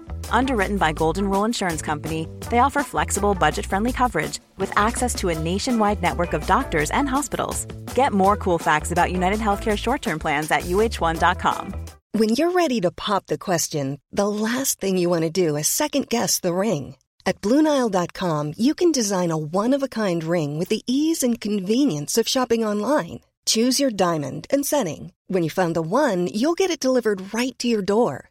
[0.29, 5.29] Underwritten by Golden Rule Insurance Company, they offer flexible, budget friendly coverage with access to
[5.29, 7.65] a nationwide network of doctors and hospitals.
[7.95, 11.73] Get more cool facts about United Healthcare short term plans at uh1.com.
[12.13, 15.69] When you're ready to pop the question, the last thing you want to do is
[15.69, 16.95] second guess the ring.
[17.25, 21.39] At Bluenile.com, you can design a one of a kind ring with the ease and
[21.39, 23.21] convenience of shopping online.
[23.45, 25.13] Choose your diamond and setting.
[25.27, 28.30] When you find the one, you'll get it delivered right to your door.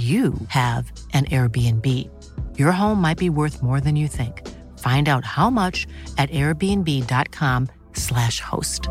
[0.00, 2.08] you have an Airbnb.
[2.58, 4.48] Your home might be worth more than you think.
[4.78, 5.86] Find out how much
[6.16, 8.88] at airbnb.com/slash host.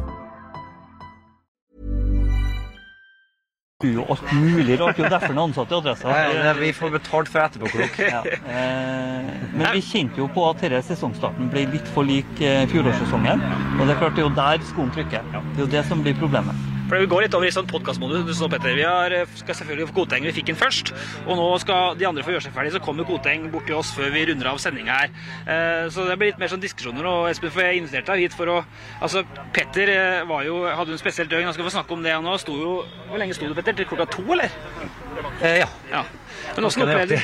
[3.87, 4.97] jo alt mulig rart.
[4.97, 6.09] Det er jo derfor han ansatte ansatt i Adressa.
[6.09, 7.99] Ja, ja, vi får betalt for etterpåklokk.
[7.99, 8.23] Ja.
[8.27, 13.45] Eh, men vi kjente jo på at denne sesongstarten ble litt for lik eh, fjorårssesongen.
[13.79, 15.31] Og det er klart det er jo der skoen trykker.
[15.31, 16.67] Det er jo det som blir problemet.
[16.89, 18.23] For Vi går litt over i sånn podkastmodus.
[18.25, 18.73] Du så, Petter.
[18.73, 20.23] Vi har, eh, skal selvfølgelig få Koteng.
[20.25, 20.91] Vi fikk den først.
[21.27, 23.91] Og nå skal de andre få gjøre seg ferdig, så kommer Koteng bort til oss
[23.93, 25.09] før vi runder av sendinga her.
[25.45, 27.03] Eh, så det blir litt mer sånn diskusjoner.
[27.03, 28.65] nå, Espen, for jeg inviterte deg hit for å
[29.01, 29.23] Altså,
[29.53, 31.45] Petter eh, var jo, hadde jo en spesielt døgn.
[31.45, 32.11] Han skal få snakke om det.
[32.23, 33.73] Nå sto jo Hvor lenge sto du, Petter?
[33.73, 34.49] Til klokka to, eller?
[35.41, 35.67] Eh, ja.
[35.91, 36.03] ja.
[36.55, 37.19] Men åssen opplevde,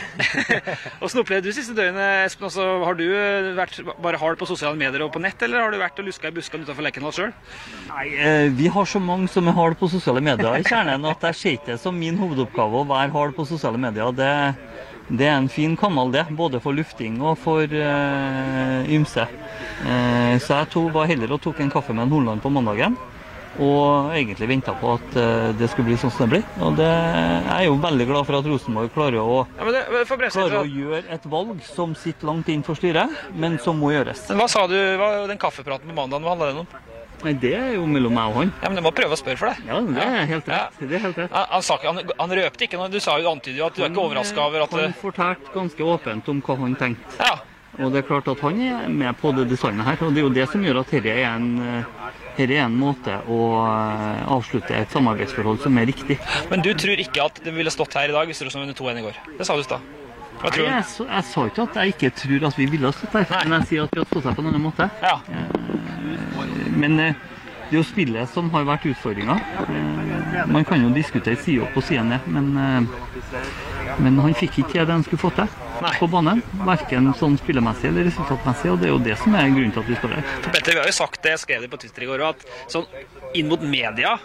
[1.01, 2.47] opplevde du siste døgnet, Espen?
[2.49, 5.73] Også, har du eh, vært bare hard på sosiale medier og på nett, eller har
[5.73, 7.33] du vært og luska i buskene utenfor Lekendal sjøl?
[7.89, 11.25] Nei, eh, Vi har så mange som er hard på sosiale medier i kjernen at
[11.31, 14.13] jeg ser det som min hovedoppgave å være hard på sosiale medier.
[14.15, 14.31] Det,
[15.09, 16.27] det er en fin kanal, det.
[16.35, 19.25] Både for lufting og for eh, ymse.
[19.25, 22.97] Eh, så jeg to var heller og tok en kaffe med en Hornland på mandagen.
[23.59, 26.47] Og egentlig venta på at eh, det skulle bli sånn som det blir.
[26.65, 29.83] Og det, jeg er jo veldig glad for at Rosenborg klarer å, Ja, men det,
[30.33, 34.25] klarer å gjøre et valg som sitter langt inn for styret, men som må gjøres.
[34.35, 36.83] Hva sa du, hva, den kaffepraten på mandag, hva handla den om?
[37.23, 38.51] Nei, Det er jo mellom meg og han.
[38.61, 39.63] Ja, men Du må prøve å spørre for deg.
[39.71, 40.75] Ja, det er helt rett.
[40.83, 41.31] Det er helt rett.
[41.31, 42.91] Han, han, han, han røpte ikke noe.
[42.91, 45.87] Du sa jo antydet at du er ikke overraska over at Han det- fortalte ganske
[45.95, 47.15] åpent om hva han tenkte.
[47.23, 47.37] Ja.
[47.79, 49.99] Og det er klart at han er med på det designet her.
[50.05, 51.49] Og det er jo det som gjør at dette er en,
[52.37, 56.17] her er en måte å eh, avslutte et samarbeidsforhold som er riktig.
[56.51, 59.01] Men du tror ikke at det ville stått her i dag hvis Rosenborg vunnet 2-1
[59.01, 59.21] i går?
[59.39, 59.93] Det sa du i stad.
[60.35, 60.71] Hva Nei, tror du?
[60.71, 63.59] jeg, jeg sa ikke at jeg ikke tror at vi ville ha stått her, men
[63.61, 64.89] jeg sier at vi har stått her på en annen måte.
[65.03, 65.15] Ja.
[66.75, 67.21] Men eh,
[67.65, 69.39] det er jo spillet som har vært utfordringa.
[70.51, 74.83] Man kan jo diskutere side opp og side ned, men, eh, men han fikk ikke
[74.83, 75.64] det han skulle få til
[75.99, 76.43] på banen.
[76.67, 79.91] Verken sånn spillemessig eller resultatmessig, og det er jo det som er grunnen til at
[79.91, 80.31] vi står her.
[80.47, 82.87] Petter, vi har jo sagt det, jeg skrev det på Twitter i går, at sånn
[83.35, 84.15] inn mot media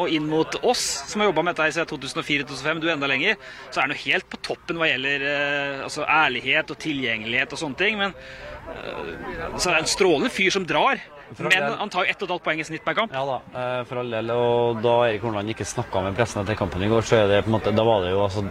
[0.00, 3.82] og inn mot oss, som har jobba med dette siden 2004-2005, du enda lenger, så
[3.82, 7.80] er det noe helt på toppen hva gjelder eh, altså ærlighet og tilgjengelighet og sånne
[7.80, 7.98] ting.
[8.00, 11.02] Men eh, så er det en strålende fyr som drar.
[11.38, 13.12] Men han tar jo ett og et halvt poeng i snitt per kamp.
[13.14, 14.32] Ja da, eh, for all del.
[14.34, 17.44] Og da Erik Horneland ikke snakka med pressen etter kampen i går, så er det
[17.44, 18.44] på en måte, da var det jo altså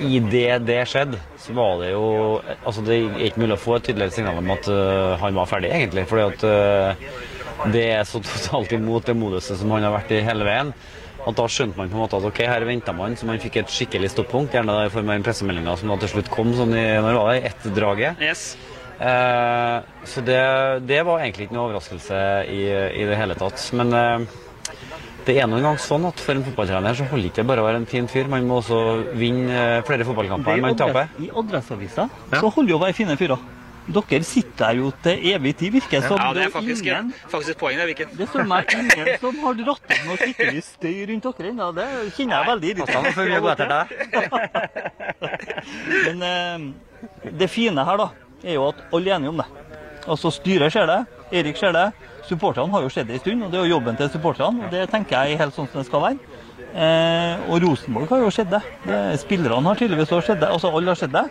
[0.00, 2.06] I det det skjedde, så var det jo
[2.64, 5.50] altså Det er ikke mulig å få et tydeligere signal om at uh, han var
[5.50, 6.06] ferdig, egentlig.
[6.08, 10.24] fordi at uh, det er så totalt imot det moduset som han har vært i
[10.24, 10.72] hele veien.
[11.22, 13.60] At Da skjønte man på en måte at ok, her venta man, så man fikk
[13.60, 14.56] et skikkelig stoppunkt.
[14.56, 17.30] Gjerne i form av den pressemeldinga som da til slutt kom sånn i når var
[17.30, 18.24] det, ett draget.
[18.24, 18.56] Yes.
[19.02, 20.40] Eh, så det,
[20.86, 22.18] det var egentlig ikke noe overraskelse
[22.52, 22.62] i,
[23.02, 23.64] i det hele tatt.
[23.78, 24.26] Men eh,
[25.26, 27.82] det er nå engang sånn at for en fotballtrener så holder ikke bare å være
[27.82, 28.30] en fin fyr.
[28.30, 28.78] Man må også
[29.18, 31.10] vinne eh, flere fotballkamper enn man taper.
[31.22, 33.50] I Adresseavisa så holder det å være fine fyrer.
[33.82, 36.20] Dere sitter her jo til evig tid, virker det som.
[36.20, 38.12] Ja, det er faktisk, ingen, faktisk et poeng, det, Viken.
[38.14, 41.70] det står meg ingen som har dratt opp noe skikkelig støy rundt dere ennå.
[41.74, 42.70] Det kjenner jeg veldig
[43.50, 43.74] etter
[46.06, 46.58] Men eh,
[47.42, 49.46] det fine her, da, er jo at alle er enige om det.
[50.08, 51.00] Altså Styret ser det,
[51.32, 51.86] Erik ser det,
[52.26, 53.44] supporterne har jo sett det en stund.
[53.44, 55.82] og Det er jo jobben til supporterne, og det tenker jeg er helt sånn som
[55.82, 56.18] det skal være.
[56.72, 58.62] Eh, og Rosenborg har jo sett det.
[58.86, 59.00] det.
[59.20, 60.48] Spillerne har tydeligvis også sett det.
[60.48, 61.26] Altså alle har sett det.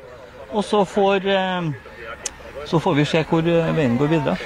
[0.52, 1.72] Og så får, eh,
[2.70, 4.38] så får vi se hvor eh, veien går videre.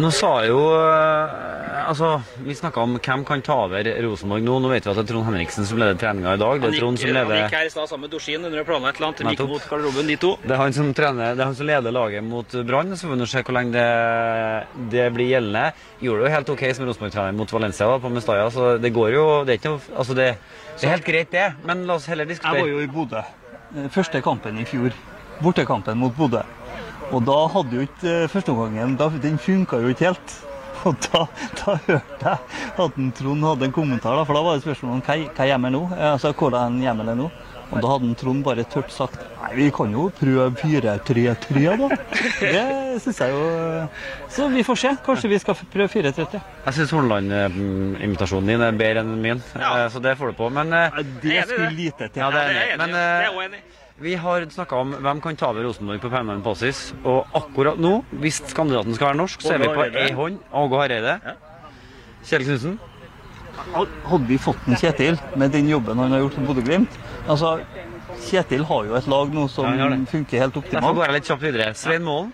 [0.00, 1.46] Nå sa jo eh,
[1.90, 4.58] Altså, Vi snakka om hvem kan ta over Rosenborg nå.
[4.62, 6.60] Nå vet vi at det er Trond Henriksen som leder treninga i dag.
[6.62, 8.66] Det er Trond som han gikk leder her i stad sammen med Dorsin under å
[8.68, 9.22] planlegge et eller annet.
[9.24, 10.30] De gikk mot garderoben, de to.
[10.44, 12.94] Det er han som trener, det er han som leder laget mot Brann.
[12.94, 15.64] Så får vi se hvor lenge det, det blir gjeldende.
[16.04, 19.16] Gjorde det jo helt OK som Rosenborg-trener mot Valencia da, på Mestalla, så det går
[19.16, 20.28] jo Det er ikke noe Altså, det,
[20.76, 21.48] det er helt greit, det.
[21.66, 24.94] Men la oss heller diskutere Jeg var jo i Bodø eh, første kampen i fjor.
[25.40, 26.44] Bortekampen mot Bodø.
[27.10, 30.36] Og da hadde jo ikke eh, førsteomgangen Den funka jo ikke helt.
[30.88, 31.26] Og da,
[31.60, 34.94] da hørte jeg at en Trond hadde en kommentar, da, for da var det spørsmål
[34.96, 35.82] om hva, hva gjemmer nå?
[35.92, 37.26] Eh, Altså, hvordan gjemmer det nå?
[37.70, 41.90] Og da hadde en Trond bare tørt sagt Nei, vi kan jo prøve 4-3-3, da.
[42.40, 42.64] Det
[43.04, 43.44] syns jeg jo
[44.32, 44.94] Så vi får se.
[45.06, 46.40] Kanskje vi skal prøve 4-3-3.
[46.66, 49.86] Jeg syns Hornland-invitasjonen din er bedre enn min, ja.
[49.92, 50.50] så det får du på.
[50.54, 52.24] Men eh, Det skulle lite til.
[52.24, 52.80] Ja, det er jeg enig.
[52.82, 52.96] Men.
[52.96, 53.79] Det er jeg eh, enig i.
[54.00, 56.92] vi har snakka om hvem kan ta over Rosenborg på permanent basis.
[57.04, 60.38] Og akkurat nå, hvis kandidaten skal være norsk, så er vi på ei hånd.
[60.56, 61.18] Åge Hareide.
[62.24, 62.78] Kjell Knutsen.
[63.74, 66.94] Hadde vi fått en Kjetil med den jobben han har gjort som Bodø-Glimt
[67.28, 67.58] altså,
[68.24, 70.80] Kjetil har jo et lag nå som Ja, funker helt optimalt.
[70.84, 71.66] Derfor går jeg litt kjapt videre.
[71.76, 72.32] Svein Målen.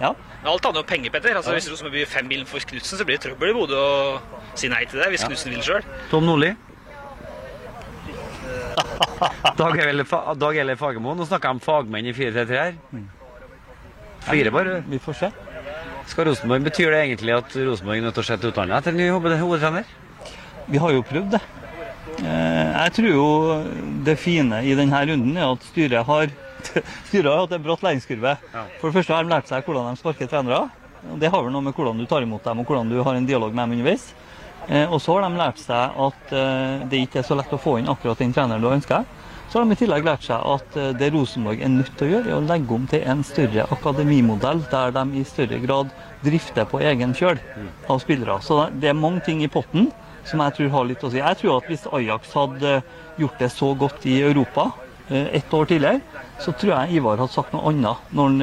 [0.00, 0.12] Ja.
[0.42, 1.36] Men alt handler om penger, Petter.
[1.38, 4.20] Altså, Hvis Rosenborg byr fem mil for Knutsen, så blir det trøbbel i Bodø å
[4.58, 5.30] si nei til det, hvis Ja.
[5.30, 5.82] Knutsen vil sjøl.
[6.10, 6.52] Tom Nordli.
[10.42, 11.14] Dag Eller Fagermo.
[11.16, 12.76] Nå snakker jeg om fagmenn i 4-3-3 her.
[14.26, 14.76] Fire bare.
[14.88, 15.30] Vi får se.
[16.10, 18.96] Skal Rosenborg, Betyr det egentlig at Rosenborg er nødt til å se til utlandet etter
[18.96, 19.84] ny hoved- hovedtrener?
[20.70, 21.40] Vi har jo prøvd det.
[22.22, 23.26] Eh, Jeg tror jo
[24.04, 26.26] det fine i denne runden er at styret har
[27.08, 28.36] Styret har hatt en bratt læringskurve.
[28.80, 30.68] For det første har de lært seg hvordan de sparker trenere.
[31.18, 33.26] Det har vel noe med hvordan du tar imot dem og hvordan du har en
[33.26, 34.12] dialog med dem underveis.
[34.68, 37.60] Eh, Og så har de lært seg at eh, det ikke er så lett å
[37.60, 39.04] få inn akkurat den treneren du ønsker.
[39.50, 42.12] Så har de i tillegg lært seg at eh, det Rosenborg er nødt til å
[42.12, 45.90] gjøre, er å legge om til en større akademimodell, der de i større grad
[46.22, 47.42] drifter på egen kjøl
[47.90, 48.38] av spillere.
[48.44, 49.90] Så det er mange ting i potten
[50.28, 51.18] som jeg tror har litt å si.
[51.18, 52.78] Jeg tror at hvis Ajax hadde
[53.18, 54.70] gjort det så godt i Europa
[55.10, 55.98] ett år tidligere,
[56.40, 58.38] så tror jeg Ivar hadde sagt noe annet når han,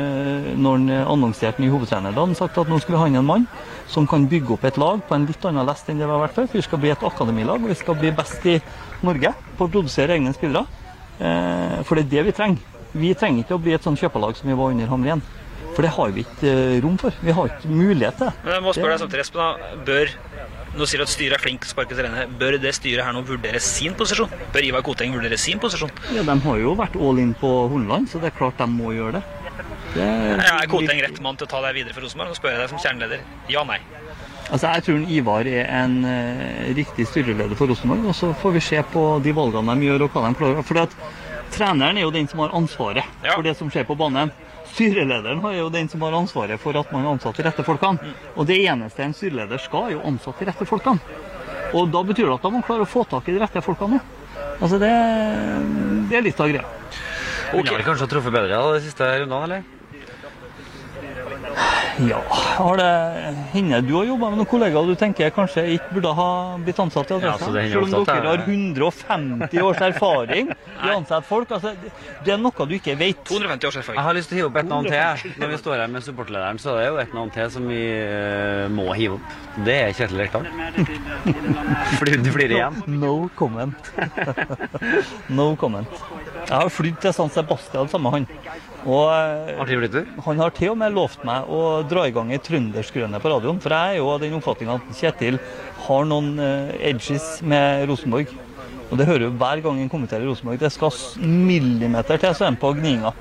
[0.60, 2.12] når han annonserte ny hovedtrener.
[2.12, 3.48] Da hadde han sagt at nå skulle han en mann
[3.90, 6.22] som kan bygge opp et lag på en litt annen lest enn det vi har
[6.22, 6.48] vært før.
[6.52, 8.60] For vi skal bli et akademilag, og vi skal bli best i
[9.06, 10.66] Norge på å produsere egne spillere.
[11.20, 12.78] Eh, For det er det vi trenger.
[12.94, 15.22] Vi trenger ikke å bli et sånn kjøpelag som vi var under Hamren.
[15.76, 17.14] For det har vi ikke eh, rom for.
[17.24, 18.32] Vi har ikke mulighet til.
[18.46, 19.42] Men jeg må spørre deg samtidig, Espen.
[19.42, 19.76] da.
[19.86, 20.14] Bør
[20.80, 22.28] nå sier du at styret er flink til å sparke trenere.
[22.40, 24.30] Bør det styret her nå vurdere sin posisjon?
[24.54, 25.90] Bør Ivar Koteng vurdere sin posisjon?
[26.14, 28.94] Ja, De har jo vært all in på Horneland, så det er klart de må
[28.94, 29.24] gjøre det.
[29.96, 32.34] Det Ja, er Koteng rett mann til å ta deg videre for Rosenborg?
[32.34, 33.24] Nå spør jeg deg som kjerneleder.
[33.52, 33.80] Ja, nei.
[34.50, 38.66] Altså, Jeg tror Ivar er en uh, riktig styreleder for Rosenborg, og så får vi
[38.66, 40.64] se på de valgene de gjør og hva de klarer.
[40.66, 40.96] For at
[41.50, 44.32] Treneren er jo den som har ansvaret for det som skjer på banen.
[44.70, 48.14] Styrelederen er jo den som har ansvaret for at man har ansatt de rette folkene.
[48.36, 51.02] Og det eneste en styreleder skal, er jo ansatt de rette folkene.
[51.74, 53.64] Og da betyr det at da må man klare å få tak i de rette
[53.66, 53.98] folkene.
[53.98, 54.16] òg.
[54.60, 54.94] Altså det,
[56.10, 56.66] det er litt av greia.
[57.50, 59.79] Kunne vel kanskje ha truffet bedre da, de siste rundene, eller?
[62.00, 62.90] Ja, har det
[63.52, 66.28] hender du har jobba med noen kollegaer du tenker kanskje ikke burde ha
[66.64, 67.50] blitt ansatt i Ja, Adressa?
[67.52, 70.52] hender Selv om dere har 150 års erfaring
[70.86, 71.52] i å ansette folk.
[71.58, 71.74] Altså,
[72.24, 73.20] det- er noe du ikke vet.
[73.28, 74.00] 250 års erfaring.
[74.00, 75.34] Jeg har lyst til å hive opp et navn til.
[75.44, 77.82] Når vi står her med supportlederen, så er det jo et navn til som vi
[78.00, 79.36] eh, må hive opp.
[79.68, 80.48] Det er Kjetil Rekdal.
[82.00, 82.80] Fordi du flirer igjen.
[83.02, 83.92] No comment.
[85.42, 86.00] no comment.
[86.48, 88.68] Jeg har flydd til San Sebastian sammen med han.
[88.88, 93.20] Og eh, han har til og med lovt meg å dra i gang ei trønderskrøne
[93.20, 93.60] på radioen.
[93.64, 95.40] For jeg er jo av den oppfatning at Kjetil
[95.88, 98.32] har noen eh, edges med Rosenborg.
[98.90, 100.62] Og det hører jo hver gang han kommenterer Rosenborg.
[100.62, 103.12] Det skal millimeter til, så er han på gninga.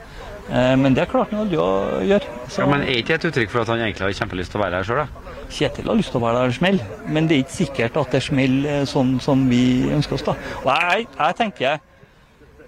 [0.49, 1.71] Eh, Men det klarte han aldri å
[2.07, 2.37] gjøre.
[2.49, 4.61] Så Ja, men er ikke det et uttrykk for at han egentlig har kjempelyst til
[4.61, 5.35] å være her sjøl, da?
[5.49, 8.15] Kjetil har lyst til å være der det smell, men det er ikke sikkert at
[8.15, 9.63] det smeller sånn som vi
[9.97, 10.25] ønsker oss.
[10.29, 10.35] da.
[10.63, 11.81] Og jeg, jeg tenker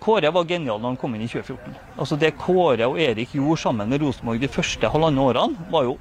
[0.01, 1.79] Kåre var genial når han kom inn i 2014.
[2.01, 5.97] Altså Det Kåre og Erik gjorde sammen med Rosenborg de første halvannet årene, var jo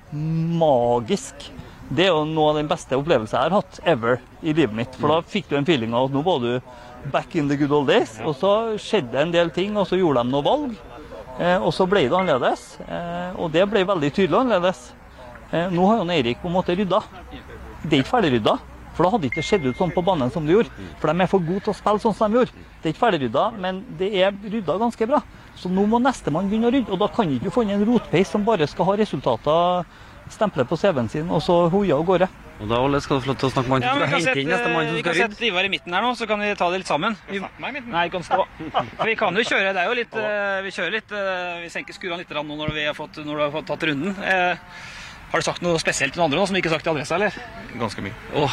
[0.61, 1.49] magisk.
[1.89, 4.95] Det er jo noe av den beste opplevelsen jeg har hatt ever i livet mitt.
[4.99, 6.51] For da fikk du en feeling av at nå var du
[7.11, 8.17] back in the good old days.
[8.23, 10.77] Og så skjedde en del ting, og så gjorde de noe valg.
[11.39, 12.65] Eh, og så ble det annerledes.
[12.85, 14.89] Eh, og det ble veldig tydelig annerledes.
[15.51, 17.01] Eh, nå har jo Eirik på en måte rydda.
[17.83, 18.57] Det er ikke ferdigrydda.
[18.99, 20.87] For da hadde det ikke sett ut sånn på banen som det gjorde.
[20.99, 22.65] For de er for gode til å spille sånn som de gjorde.
[22.83, 25.21] Det er ikke ferdigrydda, men det er rydda ganske bra.
[25.55, 26.91] Så nå må nestemann begynne å rydde.
[26.91, 29.87] Og da kan ikke du få inn en rotpeis som bare skal ha resultater,
[30.35, 32.27] stemple på CV-en sin, og så hoie av gårde.
[32.59, 34.09] Og da Ole, skal du få lov til å snakke med han Ja, som men
[34.09, 36.27] skal kan hente inn sette, mann vi kan sette Ivar i midten her nå, så
[36.27, 37.15] kan vi ta det litt sammen.
[37.31, 38.43] Vi, nei, vi kan stå.
[38.59, 41.69] For vi kan jo kjøre, det er jo litt eh, Vi kjører litt eh, Vi
[41.71, 44.11] senker skuene litt nå når vi har fått, når du har fått tatt runden.
[45.29, 47.17] Har du sagt noe spesielt til noen andre nå som ikke har sagt til adressa,
[47.19, 47.35] eller?
[47.77, 48.15] Ganske mye.
[48.33, 48.49] Oh.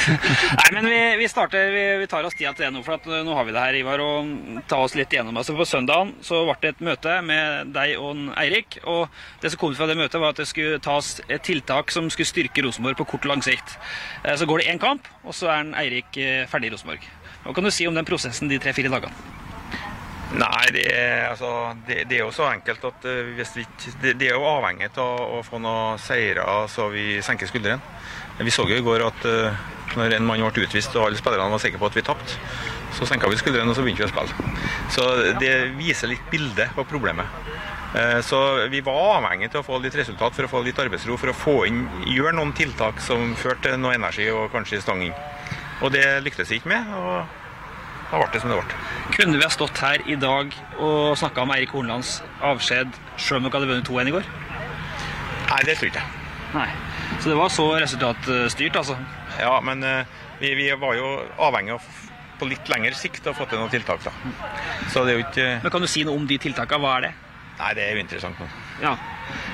[0.60, 3.06] Nei, men vi, vi starter, vi, vi tar oss tida til det nå, for at
[3.08, 5.38] eh, nå har vi det her, Ivar, og ta oss litt gjennom.
[5.40, 9.08] Altså På søndagen så ble det et møte med deg og Eirik, og
[9.40, 12.28] det som kom fra det møtet var at det skulle tas et tiltak som skulle
[12.28, 13.78] styrke Rosenborg på kort og lang sikt.
[14.20, 17.08] Eh, Så går det én kamp, og så er Eirik eh, ferdig i Rosenborg.
[17.46, 19.39] Hva kan du si om den prosessen de tre-fire dagene?
[20.30, 21.48] Nei, det er, altså,
[21.88, 23.64] det, det er jo så enkelt at eh, hvis vi,
[24.02, 27.82] det, det er jo avhengig av å få noen seire så vi senker skulderen.
[28.38, 29.64] Vi så jo i går at eh,
[29.98, 32.38] når en mann ble utvist og alle spillerne var sikre på at vi tapte,
[32.94, 34.54] så senka vi skulderen og så begynte vi å spille.
[34.94, 35.08] Så
[35.42, 37.26] det viser litt bildet på problemet.
[37.98, 38.38] Eh, Så
[38.70, 41.36] vi var avhengig av å få litt resultat for å få litt arbeidsro, for å
[41.36, 45.02] få inn, gjøre noen tiltak som førte til noe energi og kanskje stang.
[45.82, 47.39] Og det lyktes vi ikke med, og
[48.10, 48.78] da ble det som det ble.
[49.14, 53.46] Kunne vi ha stått her i dag og snakka om Eirik Hornlands avskjed selv om
[53.46, 54.30] dere hadde vunnet 2-1 i går?
[55.50, 56.06] Nei, det tror jeg ikke.
[56.54, 56.68] Nei.
[57.20, 58.96] Så det var så resultatstyrt, altså?
[59.38, 61.10] Ja, men eh, vi, vi var jo
[61.42, 61.88] avhengig av
[62.40, 64.02] på litt lengre sikt å få til noen tiltak.
[64.06, 64.12] da.
[64.92, 66.80] Så det er jo ikke Men Kan du si noe om de tiltakene?
[66.80, 67.10] Hva er det?
[67.60, 68.46] Nei, det er jo interessant nå.
[68.80, 68.94] Ja.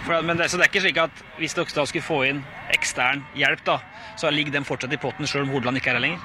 [0.07, 2.45] For, men det, så det er ikke slik at hvis dere da skulle få inn
[2.75, 3.81] ekstern hjelp, da,
[4.21, 6.23] så ligger den fortsatt i potten selv om Hordaland ikke er her lenger?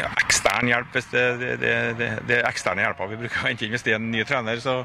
[0.00, 0.08] Ja,
[0.56, 3.66] ekstern hjelp, hvis det, det, det, det, det er eksterne hjelpa vi bruker å hente
[3.66, 4.84] inn hvis det er en ny trener, så,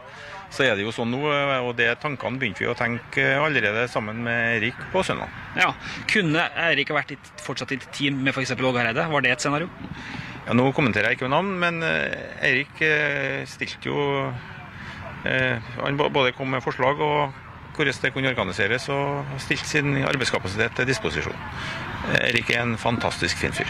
[0.51, 1.21] så er det jo sånn nå.
[1.65, 5.31] Og det tankene begynte vi å tenke allerede sammen med Erik på søndag.
[5.55, 5.71] Ja.
[6.11, 8.55] Kunne Eirik ha vært i, fortsatt i et team med f.eks.
[8.57, 9.07] Åge Hareide?
[9.11, 9.69] Var det et scenario?
[10.47, 14.01] Ja, Nå kommenterer jeg ikke med navn, men eh, Eirik eh, stilte jo
[15.29, 17.39] eh, Han både kom med forslag og
[17.71, 21.37] hvordan det kunne organiseres, og stilte sin arbeidskapasitet til disposisjon.
[22.17, 23.69] Erik Eirik er en fantastisk fin fyr.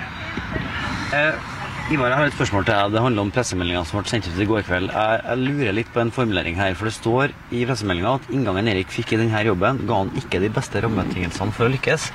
[1.14, 1.61] Eh,
[1.92, 2.92] Ivar, jeg har et spørsmål til deg.
[2.94, 4.94] Det handler om pressemeldinga som ble sendt ut i går kveld.
[4.96, 8.70] Jeg, jeg lurer litt på en formulering her, for det står i pressemeldinga at inngangen
[8.72, 12.06] Erik fikk i denne jobben, ga han ikke de beste rammebetingelsene for å lykkes.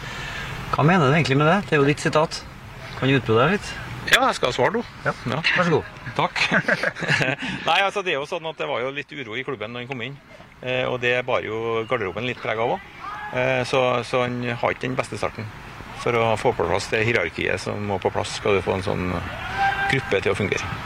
[0.73, 1.59] Hva mener du egentlig med det?
[1.69, 2.39] Det er jo ditt sitat.
[2.97, 3.69] Kan du utbrodere litt?
[4.15, 4.83] Ja, jeg skal svare nå.
[5.05, 5.13] Ja.
[5.29, 5.93] Vær så god.
[6.23, 6.41] Takk.
[7.69, 9.85] Nei, altså det er jo sånn at det var jo litt uro i klubben når
[9.85, 10.17] han kom inn.
[10.63, 12.91] Eh, og det bar jo garderoben litt preg av òg.
[13.37, 15.45] Eh, så, så han har ikke den beste starten.
[16.01, 18.85] For å få på plass det hierarkiet som må på plass, skal du få en
[18.87, 19.09] sånn
[19.91, 20.77] gruppe til å fungere.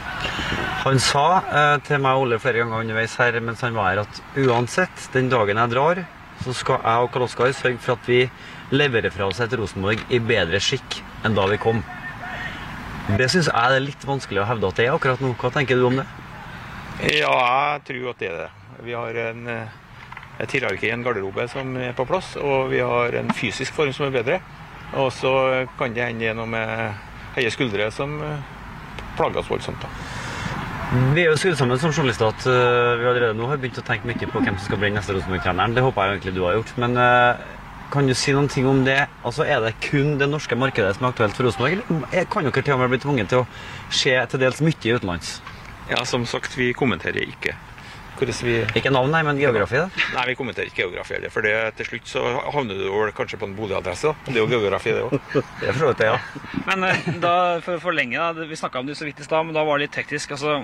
[0.81, 4.03] Han sa eh, til meg og Ole flere ganger underveis her mens han var her,
[4.05, 6.03] at uansett, den dagen jeg drar,
[6.41, 8.21] så skal jeg og Karl Oskar sørge for at vi
[8.73, 11.83] leverer fra oss et Rosenborg i bedre skikk enn da vi kom.
[13.17, 15.35] Det syns jeg er litt vanskelig å hevde at det er akkurat nå.
[15.37, 16.07] Hva tenker du om det?
[17.19, 17.35] Ja,
[17.75, 18.49] jeg tror at det er det.
[18.85, 19.75] Vi har en, eh,
[20.41, 24.07] et hierarki, en garderobe som er på plass, og vi har en fysisk form som
[24.07, 24.39] er bedre.
[24.97, 26.97] Og så kan det hende med
[27.35, 28.17] høye skuldre som
[29.17, 29.85] plager oss voldsomt.
[31.15, 33.83] Vi er jo skrudd sammen som journalister at uh, vi allerede nå har begynt å
[33.87, 35.75] tenke mye på hvem som skal bli neste Rosenborg-treneren.
[35.77, 36.73] Det håper jeg egentlig du har gjort.
[36.83, 37.39] Men uh,
[37.93, 38.97] kan du si noen ting om det?
[39.23, 42.43] Altså, Er det kun det norske markedet som er aktuelt for Rosenborg, eller er- kan
[42.47, 43.47] dere til og med bli tvunget til å
[43.89, 45.37] se til dels mye utenlands?
[45.91, 47.55] Ja, som sagt, vi kommenterer ikke.
[48.21, 48.55] Hvordan vi...
[48.77, 49.79] Ikke navn, nei, men geografi?
[49.81, 50.03] da?
[50.13, 51.31] Nei, vi kommenterer ikke geografi heller.
[51.33, 52.21] For det, til slutt så
[52.53, 54.11] havner du vel kanskje på en boligadresse.
[54.11, 54.27] da.
[54.27, 55.15] Det er jo geografi, det òg.
[55.61, 56.19] Det er for så vidt det, ja.
[56.67, 57.33] Men eh, da,
[57.65, 59.79] for å forlenge, da, vi snakka om det så vidt i stad, men da var
[59.79, 60.35] det litt teknisk.
[60.37, 60.59] altså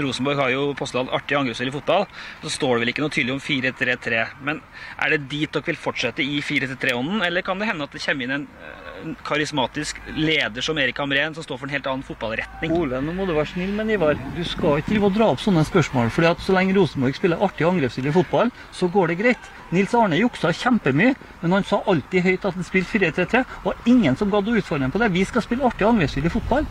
[0.00, 2.06] Rosenborg har jo postulert artig angrepsspill i fotball.
[2.44, 4.22] Så står det vel ikke noe tydelig om 4-3-3.
[4.48, 4.62] Men
[4.96, 8.28] er det dit dere vil fortsette i 4-3-3-ånden, eller kan det hende at det kommer
[8.28, 8.81] inn eh, en
[9.26, 12.74] karismatisk leder som Erik Hamren, som står for en helt annen fotballretning?
[12.76, 14.18] Ole, nå må du være snill men Ivar.
[14.36, 16.10] Du skal ikke drive og dra opp sånne spørsmål.
[16.14, 19.50] fordi at Så lenge Rosenborg spiller artig angrepsspill i fotball, så går det greit.
[19.72, 23.44] Nils Arne juksa kjempemye, men han sa alltid høyt at han spilte 4-3-3.
[23.64, 25.12] Og ingen som gadd å utfordre ham på det.
[25.14, 26.68] Vi skal spille artig angrepsspill i fotball.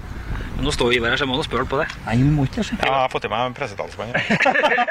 [0.56, 1.88] Men Nå står Ivar her, så jeg må spørre på det.
[2.06, 2.78] Nei, vi må ikke det.
[2.78, 4.12] Ja, jeg har fått i meg en pressetalsmann.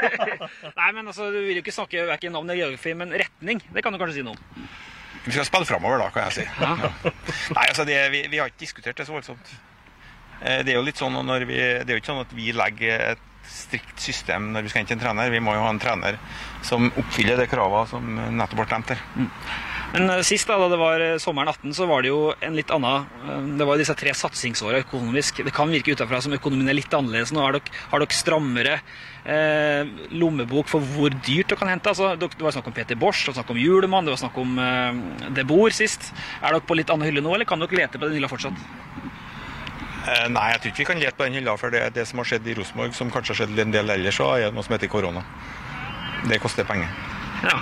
[0.80, 3.62] Nei, men altså, Du vil jo ikke snakke verken navn eller geografi, men retning.
[3.70, 4.64] Det kan du kanskje si noe om?
[5.26, 6.46] Vi skal spille framover, da, kan jeg si.
[6.60, 6.74] Ja.
[7.56, 9.50] Nei, altså, det, vi, vi har ikke diskutert det så voldsomt.
[10.40, 12.52] Eh, Det er jo litt sånn når vi, det er jo ikke sånn at vi
[12.56, 15.30] legger et strikt system når vi skal hente en trener.
[15.34, 16.16] Vi må jo ha en trener
[16.66, 18.06] som oppfyller de kravene som
[18.38, 19.04] nettopp ble nevnt her.
[19.92, 22.56] Men eh, sist, da, da det var eh, sommeren 18, så var det jo en
[22.56, 25.42] litt annen eh, Det var jo disse tre satsingsåra økonomisk.
[25.46, 27.42] Det kan virke utenfra som økonomien er litt annerledes nå.
[27.42, 28.76] Har dere, har dere strammere
[29.24, 31.90] eh, lommebok for hvor dyrt dere kan hente?
[31.90, 34.38] Altså, det var snakk om Peter Bosch, det var snakk om Julemann, det var snakk
[34.42, 36.12] om eh, De Boer sist.
[36.38, 38.68] Er dere på litt annen hylle nå, eller kan dere lete på den hylla fortsatt?
[40.10, 42.26] Nei, jeg tror ikke vi kan lete på den hylla, for det, det som har
[42.26, 44.74] skjedd i Rosenborg, som kanskje har skjedd en del ellers, så er det noe som
[44.74, 45.22] heter korona.
[46.30, 46.88] Det koster penger.
[47.44, 47.58] Ja.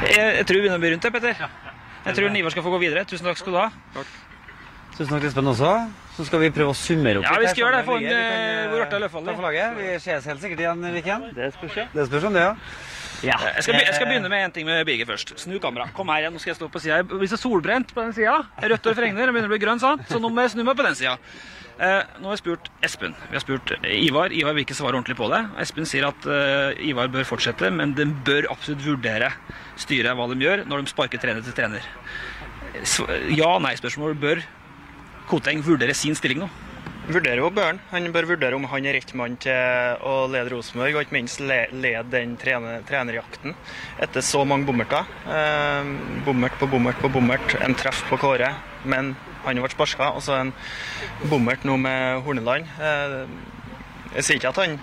[0.00, 1.40] Jeg, jeg tror vi begynner å bli rundt det, Petter.
[2.00, 3.04] Jeg tror Ivar skal få gå videre.
[3.08, 3.66] Tusen takk skal du ha.
[4.96, 5.72] Tusen takk, Espen, også.
[6.16, 7.84] Så skal vi prøve å summere opp Ja, litt vi skal gjøre det.
[7.84, 9.42] sånn Få eh, eh, hvor artig er løpfallet.
[9.44, 9.68] ta.
[9.76, 11.28] Vi ses helt sikkert igjen, Viken.
[11.36, 11.86] Det spørs, ja.
[11.92, 12.56] Det spørs om det, ja.
[13.20, 15.34] Jeg skal, jeg skal begynne med en ting med Birger først.
[15.40, 15.90] Snu kamera.
[15.96, 17.02] Kom her igjen, nå skal jeg stå på sida.
[17.04, 18.38] Hvis det er solbrent på den sida.
[18.72, 20.06] Rødt hår fregner, det begynner å bli grønn, sant?
[20.08, 21.18] Så nå må jeg snu meg på den sida.
[21.80, 23.14] Eh, nå har vi spurt Espen.
[23.30, 24.32] Vi har spurt Ivar.
[24.36, 25.40] Ivar vil ikke svare ordentlig på det.
[25.62, 29.30] Espen sier at eh, Ivar bør fortsette, men den bør absolutt vurdere
[29.80, 31.86] styret hva de gjør når de sparker trener til trener.
[32.84, 33.08] Sv-
[33.38, 34.18] Ja- nei-spørsmål.
[34.20, 34.42] Bør
[35.30, 36.50] Koteng vurdere sin stilling nå?
[37.10, 37.78] vurderer jo Børn.
[37.90, 39.50] Han bør vurdere om han er rett mann til
[40.06, 43.56] å lede Rosenborg, og ikke minst lede den trener, trenerjakten
[43.98, 45.08] etter så mange bommerter.
[45.26, 45.90] Eh,
[46.26, 48.52] bommert på bommert på bommert, en treff på Kåre,
[48.84, 50.12] men han ble sparka.
[50.16, 50.52] Og så en
[51.30, 52.68] bommert nå med Horneland.
[52.80, 53.16] Eh,
[54.16, 54.76] jeg sier ikke at han,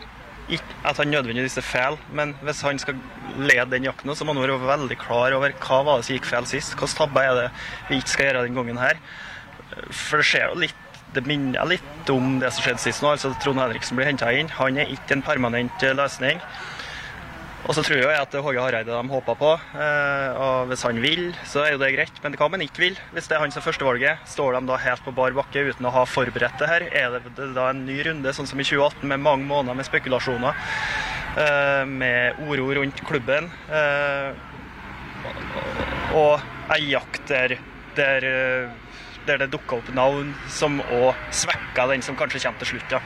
[0.48, 3.00] ikke, at han nødvendigvis er feil, men hvis han skal
[3.38, 6.30] lede den jakten, så må han være veldig klar over hva var det som gikk
[6.30, 6.76] feil sist.
[6.76, 7.48] Hvilke tabber er det
[7.90, 9.02] vi ikke skal gjøre denne gangen her.
[9.92, 10.84] For det skjer jo litt
[11.16, 13.14] det minner litt om det som skjedde sist nå.
[13.14, 14.52] altså Trond Henriksen blir henta inn.
[14.58, 16.42] Han er ikke en permanent eh, løsning.
[17.66, 19.50] Og så tror jeg at Håge Hareide de håper på.
[19.76, 22.22] Eh, og hvis han vil, så er jo det greit.
[22.24, 23.00] Men hva om han ikke vil?
[23.16, 26.06] Hvis det er hans førstevalget, står de da helt på bar bakke uten å ha
[26.08, 26.88] forberedt det her?
[26.94, 30.64] Er det da en ny runde, sånn som i 2018, med mange måneder med spekulasjoner?
[31.38, 33.52] Eh, med uro rundt klubben?
[36.16, 36.40] og
[36.72, 37.58] ei jakt der,
[37.98, 38.26] der
[39.28, 42.96] der det dukka opp navn som òg svekka den som kanskje kommer til slutt.
[42.96, 43.02] Ja.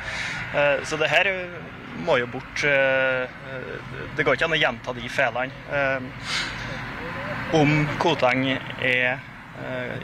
[0.85, 1.31] Så det her
[2.05, 2.63] må jo bort.
[4.15, 5.51] Det går ikke an å gjenta de feilene.
[7.57, 9.19] Om Koteng er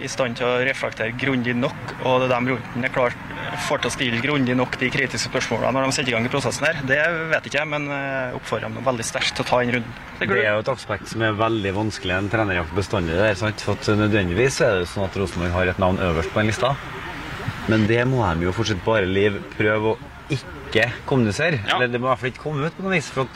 [0.04, 3.28] i stand til å reflektere grundig nok, og det de rundt ham er klart
[3.66, 6.32] får til å stille grundig nok de kritiske spørsmålene når de setter i gang i
[6.32, 7.00] prosessen her, det
[7.32, 7.88] vet ikke jeg, men
[8.38, 9.96] oppfordrer dem veldig sterkt til å ta inn runden.
[10.20, 13.16] Det er jo et aspekt som er veldig vanskelig en trenerjakt bestandig.
[13.18, 13.64] der, sant?
[13.66, 16.76] For at Nødvendigvis er det sånn at Rosenborg har et navn øverst på en lista,
[17.72, 19.98] men det må de jo fortsatt bare liv prøve å
[20.34, 21.62] ikke kommunisere.
[21.64, 21.78] Ja.
[21.78, 23.10] Eller det må i hvert fall ikke komme ut på noe vis.
[23.14, 23.30] for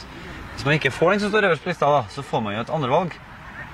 [0.53, 2.63] Hvis man ikke får den som står øverst på lista, da, så får man jo
[2.65, 3.17] et andrevalg.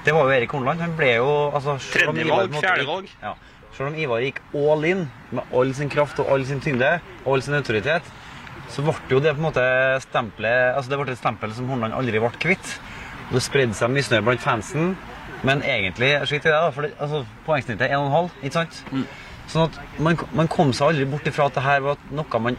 [0.05, 0.81] Det var jo Erik Horneland.
[0.81, 3.09] Han ble jo altså, Tredjevalg, fjerdevalg.
[3.23, 3.33] Ja.
[3.75, 5.03] Selv om Ivar gikk all in
[5.35, 6.95] med all sin kraft og all sin tyngde
[7.25, 8.07] og all sin autoritet,
[8.73, 9.65] så ble jo det på en måte
[10.03, 12.71] stempelet altså det ble et stempel som Horneland aldri ble kvitt.
[13.29, 14.95] Det spredde seg misnøye blant fansen,
[15.45, 18.79] men egentlig skitt i det, da, for det, altså, poengsnittet er 1,5, ikke sant?
[18.93, 19.05] Mm.
[19.51, 22.57] Sånn at man, man, kom seg aldri bort ifra at det her var noe man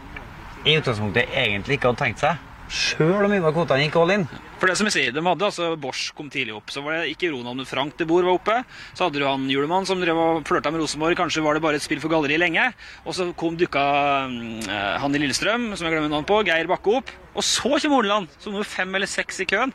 [0.65, 2.45] i utgangspunktet egentlig ikke hadde tenkt seg.
[2.69, 4.23] Sjøl om Ivar Kotan gikk all in.
[4.59, 6.69] For det som jeg sier, de hadde altså Bosch kom tidlig opp.
[6.69, 8.57] Så var det ikke Ronald Frank de Boer var oppe.
[8.93, 11.17] Så hadde du han Julemann som drev og flørta med Rosenborg.
[11.17, 12.67] Kanskje var det bare et spill for galleriet lenge.
[13.07, 13.85] Og så kom dukka
[14.29, 17.13] uh, han i Lillestrøm, som jeg glemmer navnet på, Geir Bakke opp.
[17.33, 19.73] Og så kommer Horneland, som nummer fem eller seks i køen.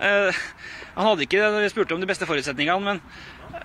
[0.00, 0.32] Uh,
[0.94, 3.04] han hadde ikke Vi spurte om de beste forutsetningene, men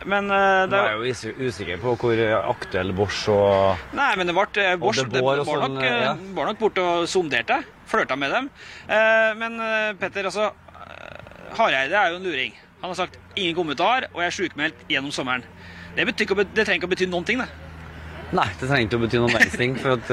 [0.03, 2.21] men uh, det er jo usikker på hvor
[2.51, 6.11] aktuell Bosch og Nei, men det ble Bosch det, var, nok, sånn, ja.
[6.35, 7.61] var nok borte og sonderte.
[7.87, 8.49] Flørta med dem.
[8.89, 10.51] Uh, men uh, Petter, altså
[11.55, 12.55] Hareide er jo en luring.
[12.81, 15.45] Han har sagt ingen kommentar, og jeg er sjukmeldt gjennom sommeren.
[15.95, 17.47] Det, betyr, det, trenger ikke å bety noen ting, det.
[18.35, 19.77] Nei, det trenger ikke å bety noen verdens ting.
[19.79, 20.11] For at,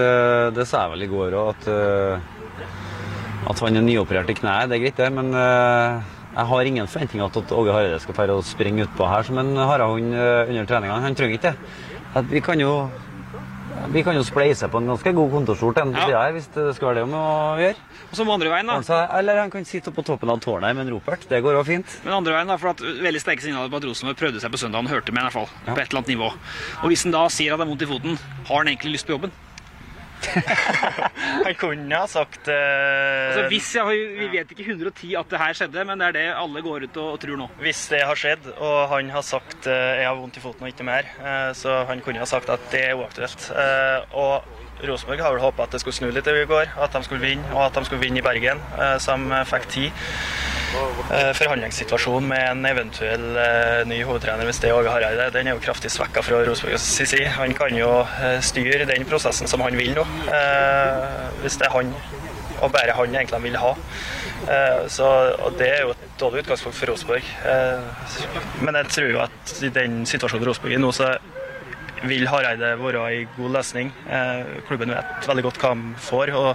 [0.55, 2.71] det sa jeg vel i går òg, at,
[3.51, 4.71] at han er nyoperert i kneet.
[4.71, 5.11] Det er greit, det.
[5.19, 5.35] Men
[6.33, 9.41] jeg har ingen forventninger til at Åge Hareide skal fære og springe utpå her som
[9.43, 11.01] en harehund eh, under treninga.
[11.05, 12.23] Han trenger ikke det.
[12.33, 12.73] Vi kan jo
[13.93, 15.75] vi kan jo spleise på en ganske god kontorstol
[16.09, 16.23] ja.
[16.33, 17.25] hvis det skal være det om å
[17.61, 17.77] gjøre.
[18.11, 18.77] Og så må andre veien da.
[18.81, 21.25] Altså, eller han kan sitte på toppen av tårnet med en ropert.
[21.29, 21.97] Det går jo fint.
[22.05, 24.61] Men andre veien da, for at Veldig sterke signaler på at Rosenborg prøvde seg på
[24.61, 24.85] søndag.
[24.85, 25.73] Han hørte med i hvert fall, ja.
[25.73, 26.29] på et eller annet nivå.
[26.83, 29.09] Og Hvis han da sier at det er vondt i foten, har han egentlig lyst
[29.09, 29.35] på jobben?
[31.47, 35.59] han kunne ha sagt uh, altså, hvis, ja, Vi vet ikke 110 at det her
[35.59, 37.49] skjedde, men det er det alle går ut og, og tror nå.
[37.63, 40.73] Hvis det har skjedd, og han har sagt uh, 'jeg har vondt i foten og
[40.73, 43.51] ikke mer', uh, så han kunne ha sagt at det er uaktuelt.
[44.13, 44.43] og
[44.83, 47.45] Rosenborg har vel håpa at det skulle snu litt i går, at de skulle vinne,
[47.55, 48.59] og at de skulle vinne i Bergen,
[48.99, 50.03] som fikk tid.
[50.73, 55.57] Eh, forhandlingssituasjonen med en eventuell eh, ny hovedtrener hvis det er Åge Hareide, den er
[55.57, 57.27] jo kraftig svekka fra Rosenborgs side.
[57.37, 60.07] Han kan jo eh, styre den prosessen som han vil nå,
[61.43, 61.93] hvis det er han
[62.63, 63.73] og bare han egentlig han vil ha.
[64.91, 65.07] Så,
[65.59, 67.27] Det er jo et dårlig utgangspunkt for Rosenborg.
[68.63, 71.09] Men jeg tror jo at i den situasjonen Rosenborg er nå, så
[72.07, 73.91] vil Hareide være en god løsning.
[74.69, 76.35] Klubben vet veldig godt hva de får.
[76.39, 76.55] og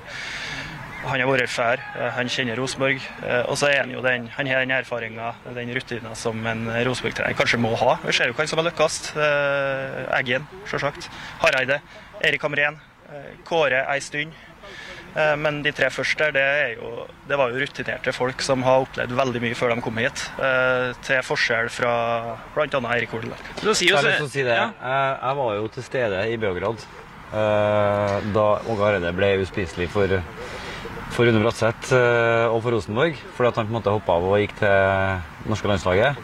[1.11, 3.03] han har vært før, eh, han kjenner Rosenborg.
[3.23, 6.67] Eh, og så er han jo den, han har den erfaringa, den rutina som en
[6.87, 7.97] Rosenborg-trener kanskje må ha.
[8.03, 8.99] Vi ser jo hvem som har lykkes.
[9.15, 11.09] Eh, Eggen, selvsagt.
[11.43, 11.81] Hareide.
[12.25, 12.79] Erik Hamren.
[13.47, 14.33] Kåre ei stund.
[15.15, 19.41] Men de tre første det, jo, det var jo rutinerte folk som har opplevd veldig
[19.41, 20.25] mye før de kom hit.
[21.07, 21.93] Til forskjell fra
[22.53, 22.81] bl.a.
[22.91, 23.47] Eirik Hordaland.
[23.63, 24.67] Si si ja.
[24.75, 26.83] Jeg var jo til stede i Beograd
[27.31, 30.19] da Åge Hareide ble uspiselig for
[31.15, 33.17] for Rune Bratseth eh, og for Rosenborg.
[33.37, 36.19] Fordi at han på en måte hoppa av og gikk til norske landslaget.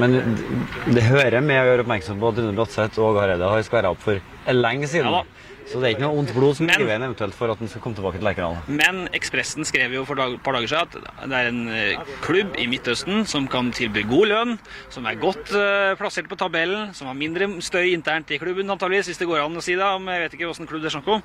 [0.00, 3.62] Men det- det hører med å gjøre oppmerksom på at Rune Bratseth og Hareide har
[3.62, 5.10] skværa opp for lenge siden.
[5.12, 5.24] Ja da.
[5.68, 7.82] Så det er ikke noe ondt blod som ligger i eventuelt for at han skal
[7.84, 8.56] komme tilbake til Lerkendal.
[8.72, 12.56] Men Ekspressen skrev jo for et par dager siden at det er en eh, klubb
[12.60, 14.54] i Midtøsten som kan tilby god lønn,
[14.92, 19.10] som er godt uh, plassert på tabellen, som har mindre støy internt i klubben, antageligvis,
[19.12, 19.84] hvis det går an å si det.
[19.84, 21.22] om Jeg vet ikke hvilken klubb det er snakk om.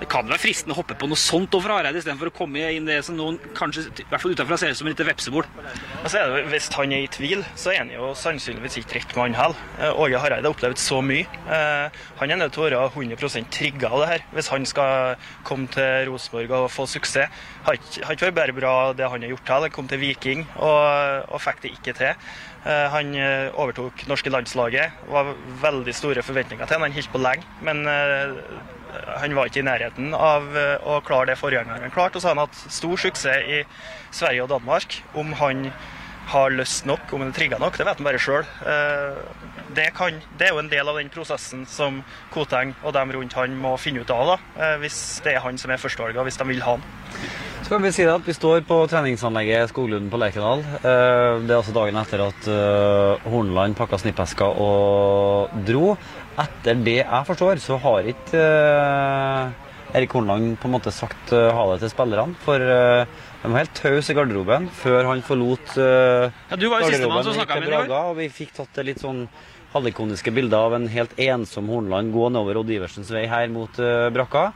[0.00, 2.88] Det kan være fristende å hoppe på noe sånt over Hareide istedenfor å komme inn
[2.88, 5.46] det som noen kanskje, i hvert fall utenfra, ser ut som et lite vepsebol.
[6.02, 8.78] Og så er det, jo- Hvis han er i tvil, så er han jo sannsynligvis
[8.80, 9.56] ikke rett mann heller.
[9.78, 11.26] Eh, Åge Hareide har opplevd så mye.
[12.20, 13.44] Han er nødt til å være 100
[13.82, 15.16] av det her hvis han skal
[15.46, 17.30] komme til Rosenborg og få suksess.
[17.66, 19.66] Har ikke, vært bare bra det han har gjort her.
[19.66, 22.12] Han kom til Viking og, og fikk det ikke til.
[22.64, 24.94] Eh, Han eh, overtok norske landslaget.
[25.04, 26.86] Det var veldig store forventninger til han.
[26.86, 27.48] Han holdt på lenge.
[27.64, 28.38] Men eh,
[29.20, 30.46] han var ikke i nærheten av
[30.86, 32.16] å klare det forgjengeren klarte.
[32.16, 33.64] Og så har han hatt stor suksess i
[34.14, 35.00] Sverige og Danmark.
[35.18, 35.66] Om han
[36.30, 38.46] har lyst nok, om han er trigga nok, det vet han bare sjøl.
[39.74, 42.02] Det, kan- det er jo en del av den prosessen som
[42.34, 45.58] Koteng og dem rundt han må finne ut av, da, eh, hvis det er han
[45.58, 46.86] som er førstevalget, hvis de vil ha han.
[47.64, 50.60] Så kan vi si at vi står på treningsanlegget Skoglunden på Lerkendal.
[50.60, 55.94] Eh, Det er altså dagen etter at Hornland Horneland pakka snippeska og dro.
[56.38, 61.50] Etter det jeg forstår, så har ikke eh, Erik Horneland på en måte sagt eh,
[61.54, 62.34] ha det til spillerne.
[62.44, 63.06] For eh,
[63.44, 66.32] de var helt tause i garderoben før han forlot garderoben.
[66.50, 68.10] Ja, du var jo sistemann som snakka med ham i går.
[68.12, 69.24] Og vi fikk tatt det litt sånn
[69.74, 74.08] halvikoniske bilder av en helt ensom Hornland gående over Odd Iversens vei her mot eh,
[74.14, 74.48] brakka.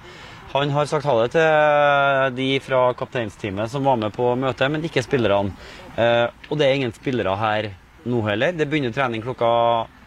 [0.54, 4.86] Han har sagt ha det til de fra kapteinsteamet som var med på møtet, men
[4.86, 5.52] ikke spillerne.
[5.98, 7.70] Eh, og det er ingen spillere her
[8.08, 8.54] nå heller.
[8.56, 9.50] Det begynner trening klokka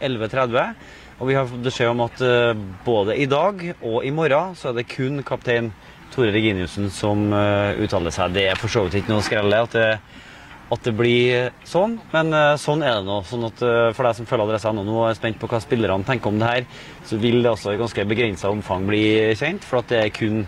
[0.02, 0.74] 11.30.
[1.22, 4.72] Og vi har fått beskjed om at eh, både i dag og i morgen så
[4.72, 5.70] er det kun kaptein
[6.12, 8.34] Tore Reginiussen som eh, uttaler seg.
[8.34, 9.88] Det er for så vidt ikke noe skrelle at det,
[10.72, 13.20] at det blir sånn, men eh, sånn er det nå.
[13.28, 16.08] Sånn at eh, For deg som følger adressa nå og er spent på hva spillerne
[16.08, 16.68] tenker om det her,
[17.08, 19.04] så vil det også i ganske begrensa omfang bli
[19.40, 20.46] kjent, for at det er kun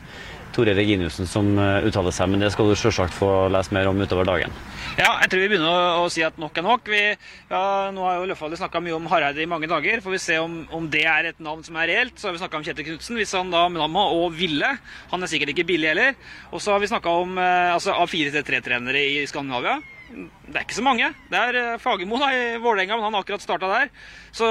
[0.54, 2.30] Tore Reginiussen som eh, uttaler seg.
[2.32, 4.54] Men det skal du selvsagt få lese mer om utover dagen.
[5.00, 6.92] Ja, jeg tror vi begynner å, å si at nok er nok.
[6.94, 7.02] Vi,
[7.50, 7.64] ja,
[7.94, 10.04] nå har jo Løfaldli snakka mye om Hareide i mange dager.
[10.06, 12.16] Får vi se om, om det er et navn som er reelt.
[12.16, 14.76] Så har vi snakka om Kjetil Knutsen, hvis han da Mnamma og Ville.
[15.12, 16.16] Han er sikkert ikke billig heller.
[16.54, 19.80] Og så har vi snakka om eh, altså, av 4-3-trenere i Skandinavia.
[20.14, 21.08] Det er ikke så mange.
[21.32, 23.90] Det er eh, Fagermo da, i Vålerenga, men han har akkurat starta der.
[24.36, 24.46] Så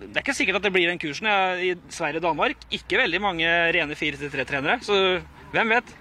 [0.00, 1.28] det er ikke sikkert at det blir den kursen
[1.60, 2.64] i Sverige og Danmark.
[2.74, 4.98] Ikke veldig mange rene 4-3-trenere, så
[5.54, 5.94] hvem vet?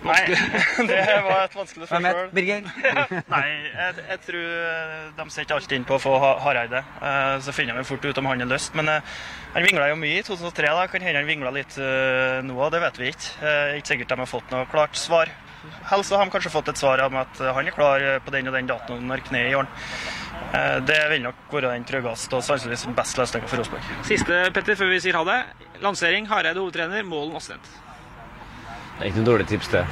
[0.00, 0.16] Nei,
[0.88, 2.30] det var et vanskelig spørsmål.
[2.32, 2.62] Birger?
[3.34, 6.80] Nei, jeg, jeg tror de de ikke alltid inn på å få Ha- Hareide.
[7.04, 8.72] Eh, Så finner de fort ut om han har lyst.
[8.78, 9.10] Men eh,
[9.52, 10.72] han vingla jo mye i 2003.
[10.78, 10.86] da.
[10.88, 13.28] Kan hende han vingla litt eh, nå òg, det vet vi ikke.
[13.44, 15.28] Eh, Ikke sikkert de har fått noe klart svar.
[15.90, 18.32] Helst har de kanskje fått et svar om at eh, han er klar eh, på
[18.32, 19.74] den og den datoen når kneet gjør den.
[20.56, 23.92] Eh, Det vil nok være den tryggeste og sannsynligvis den beste løsninga for Rosenborg.
[24.08, 25.38] Siste, Petter, før vi sier ha det.
[25.84, 27.60] Lansering, Hareide hovedtrener, Målen Aasland.
[28.96, 29.84] Det er ikke noe dårlig tips, det.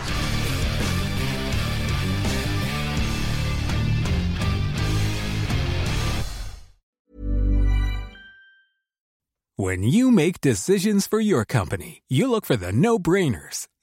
[9.57, 13.67] When you make decisions for your company, you look for the no brainers.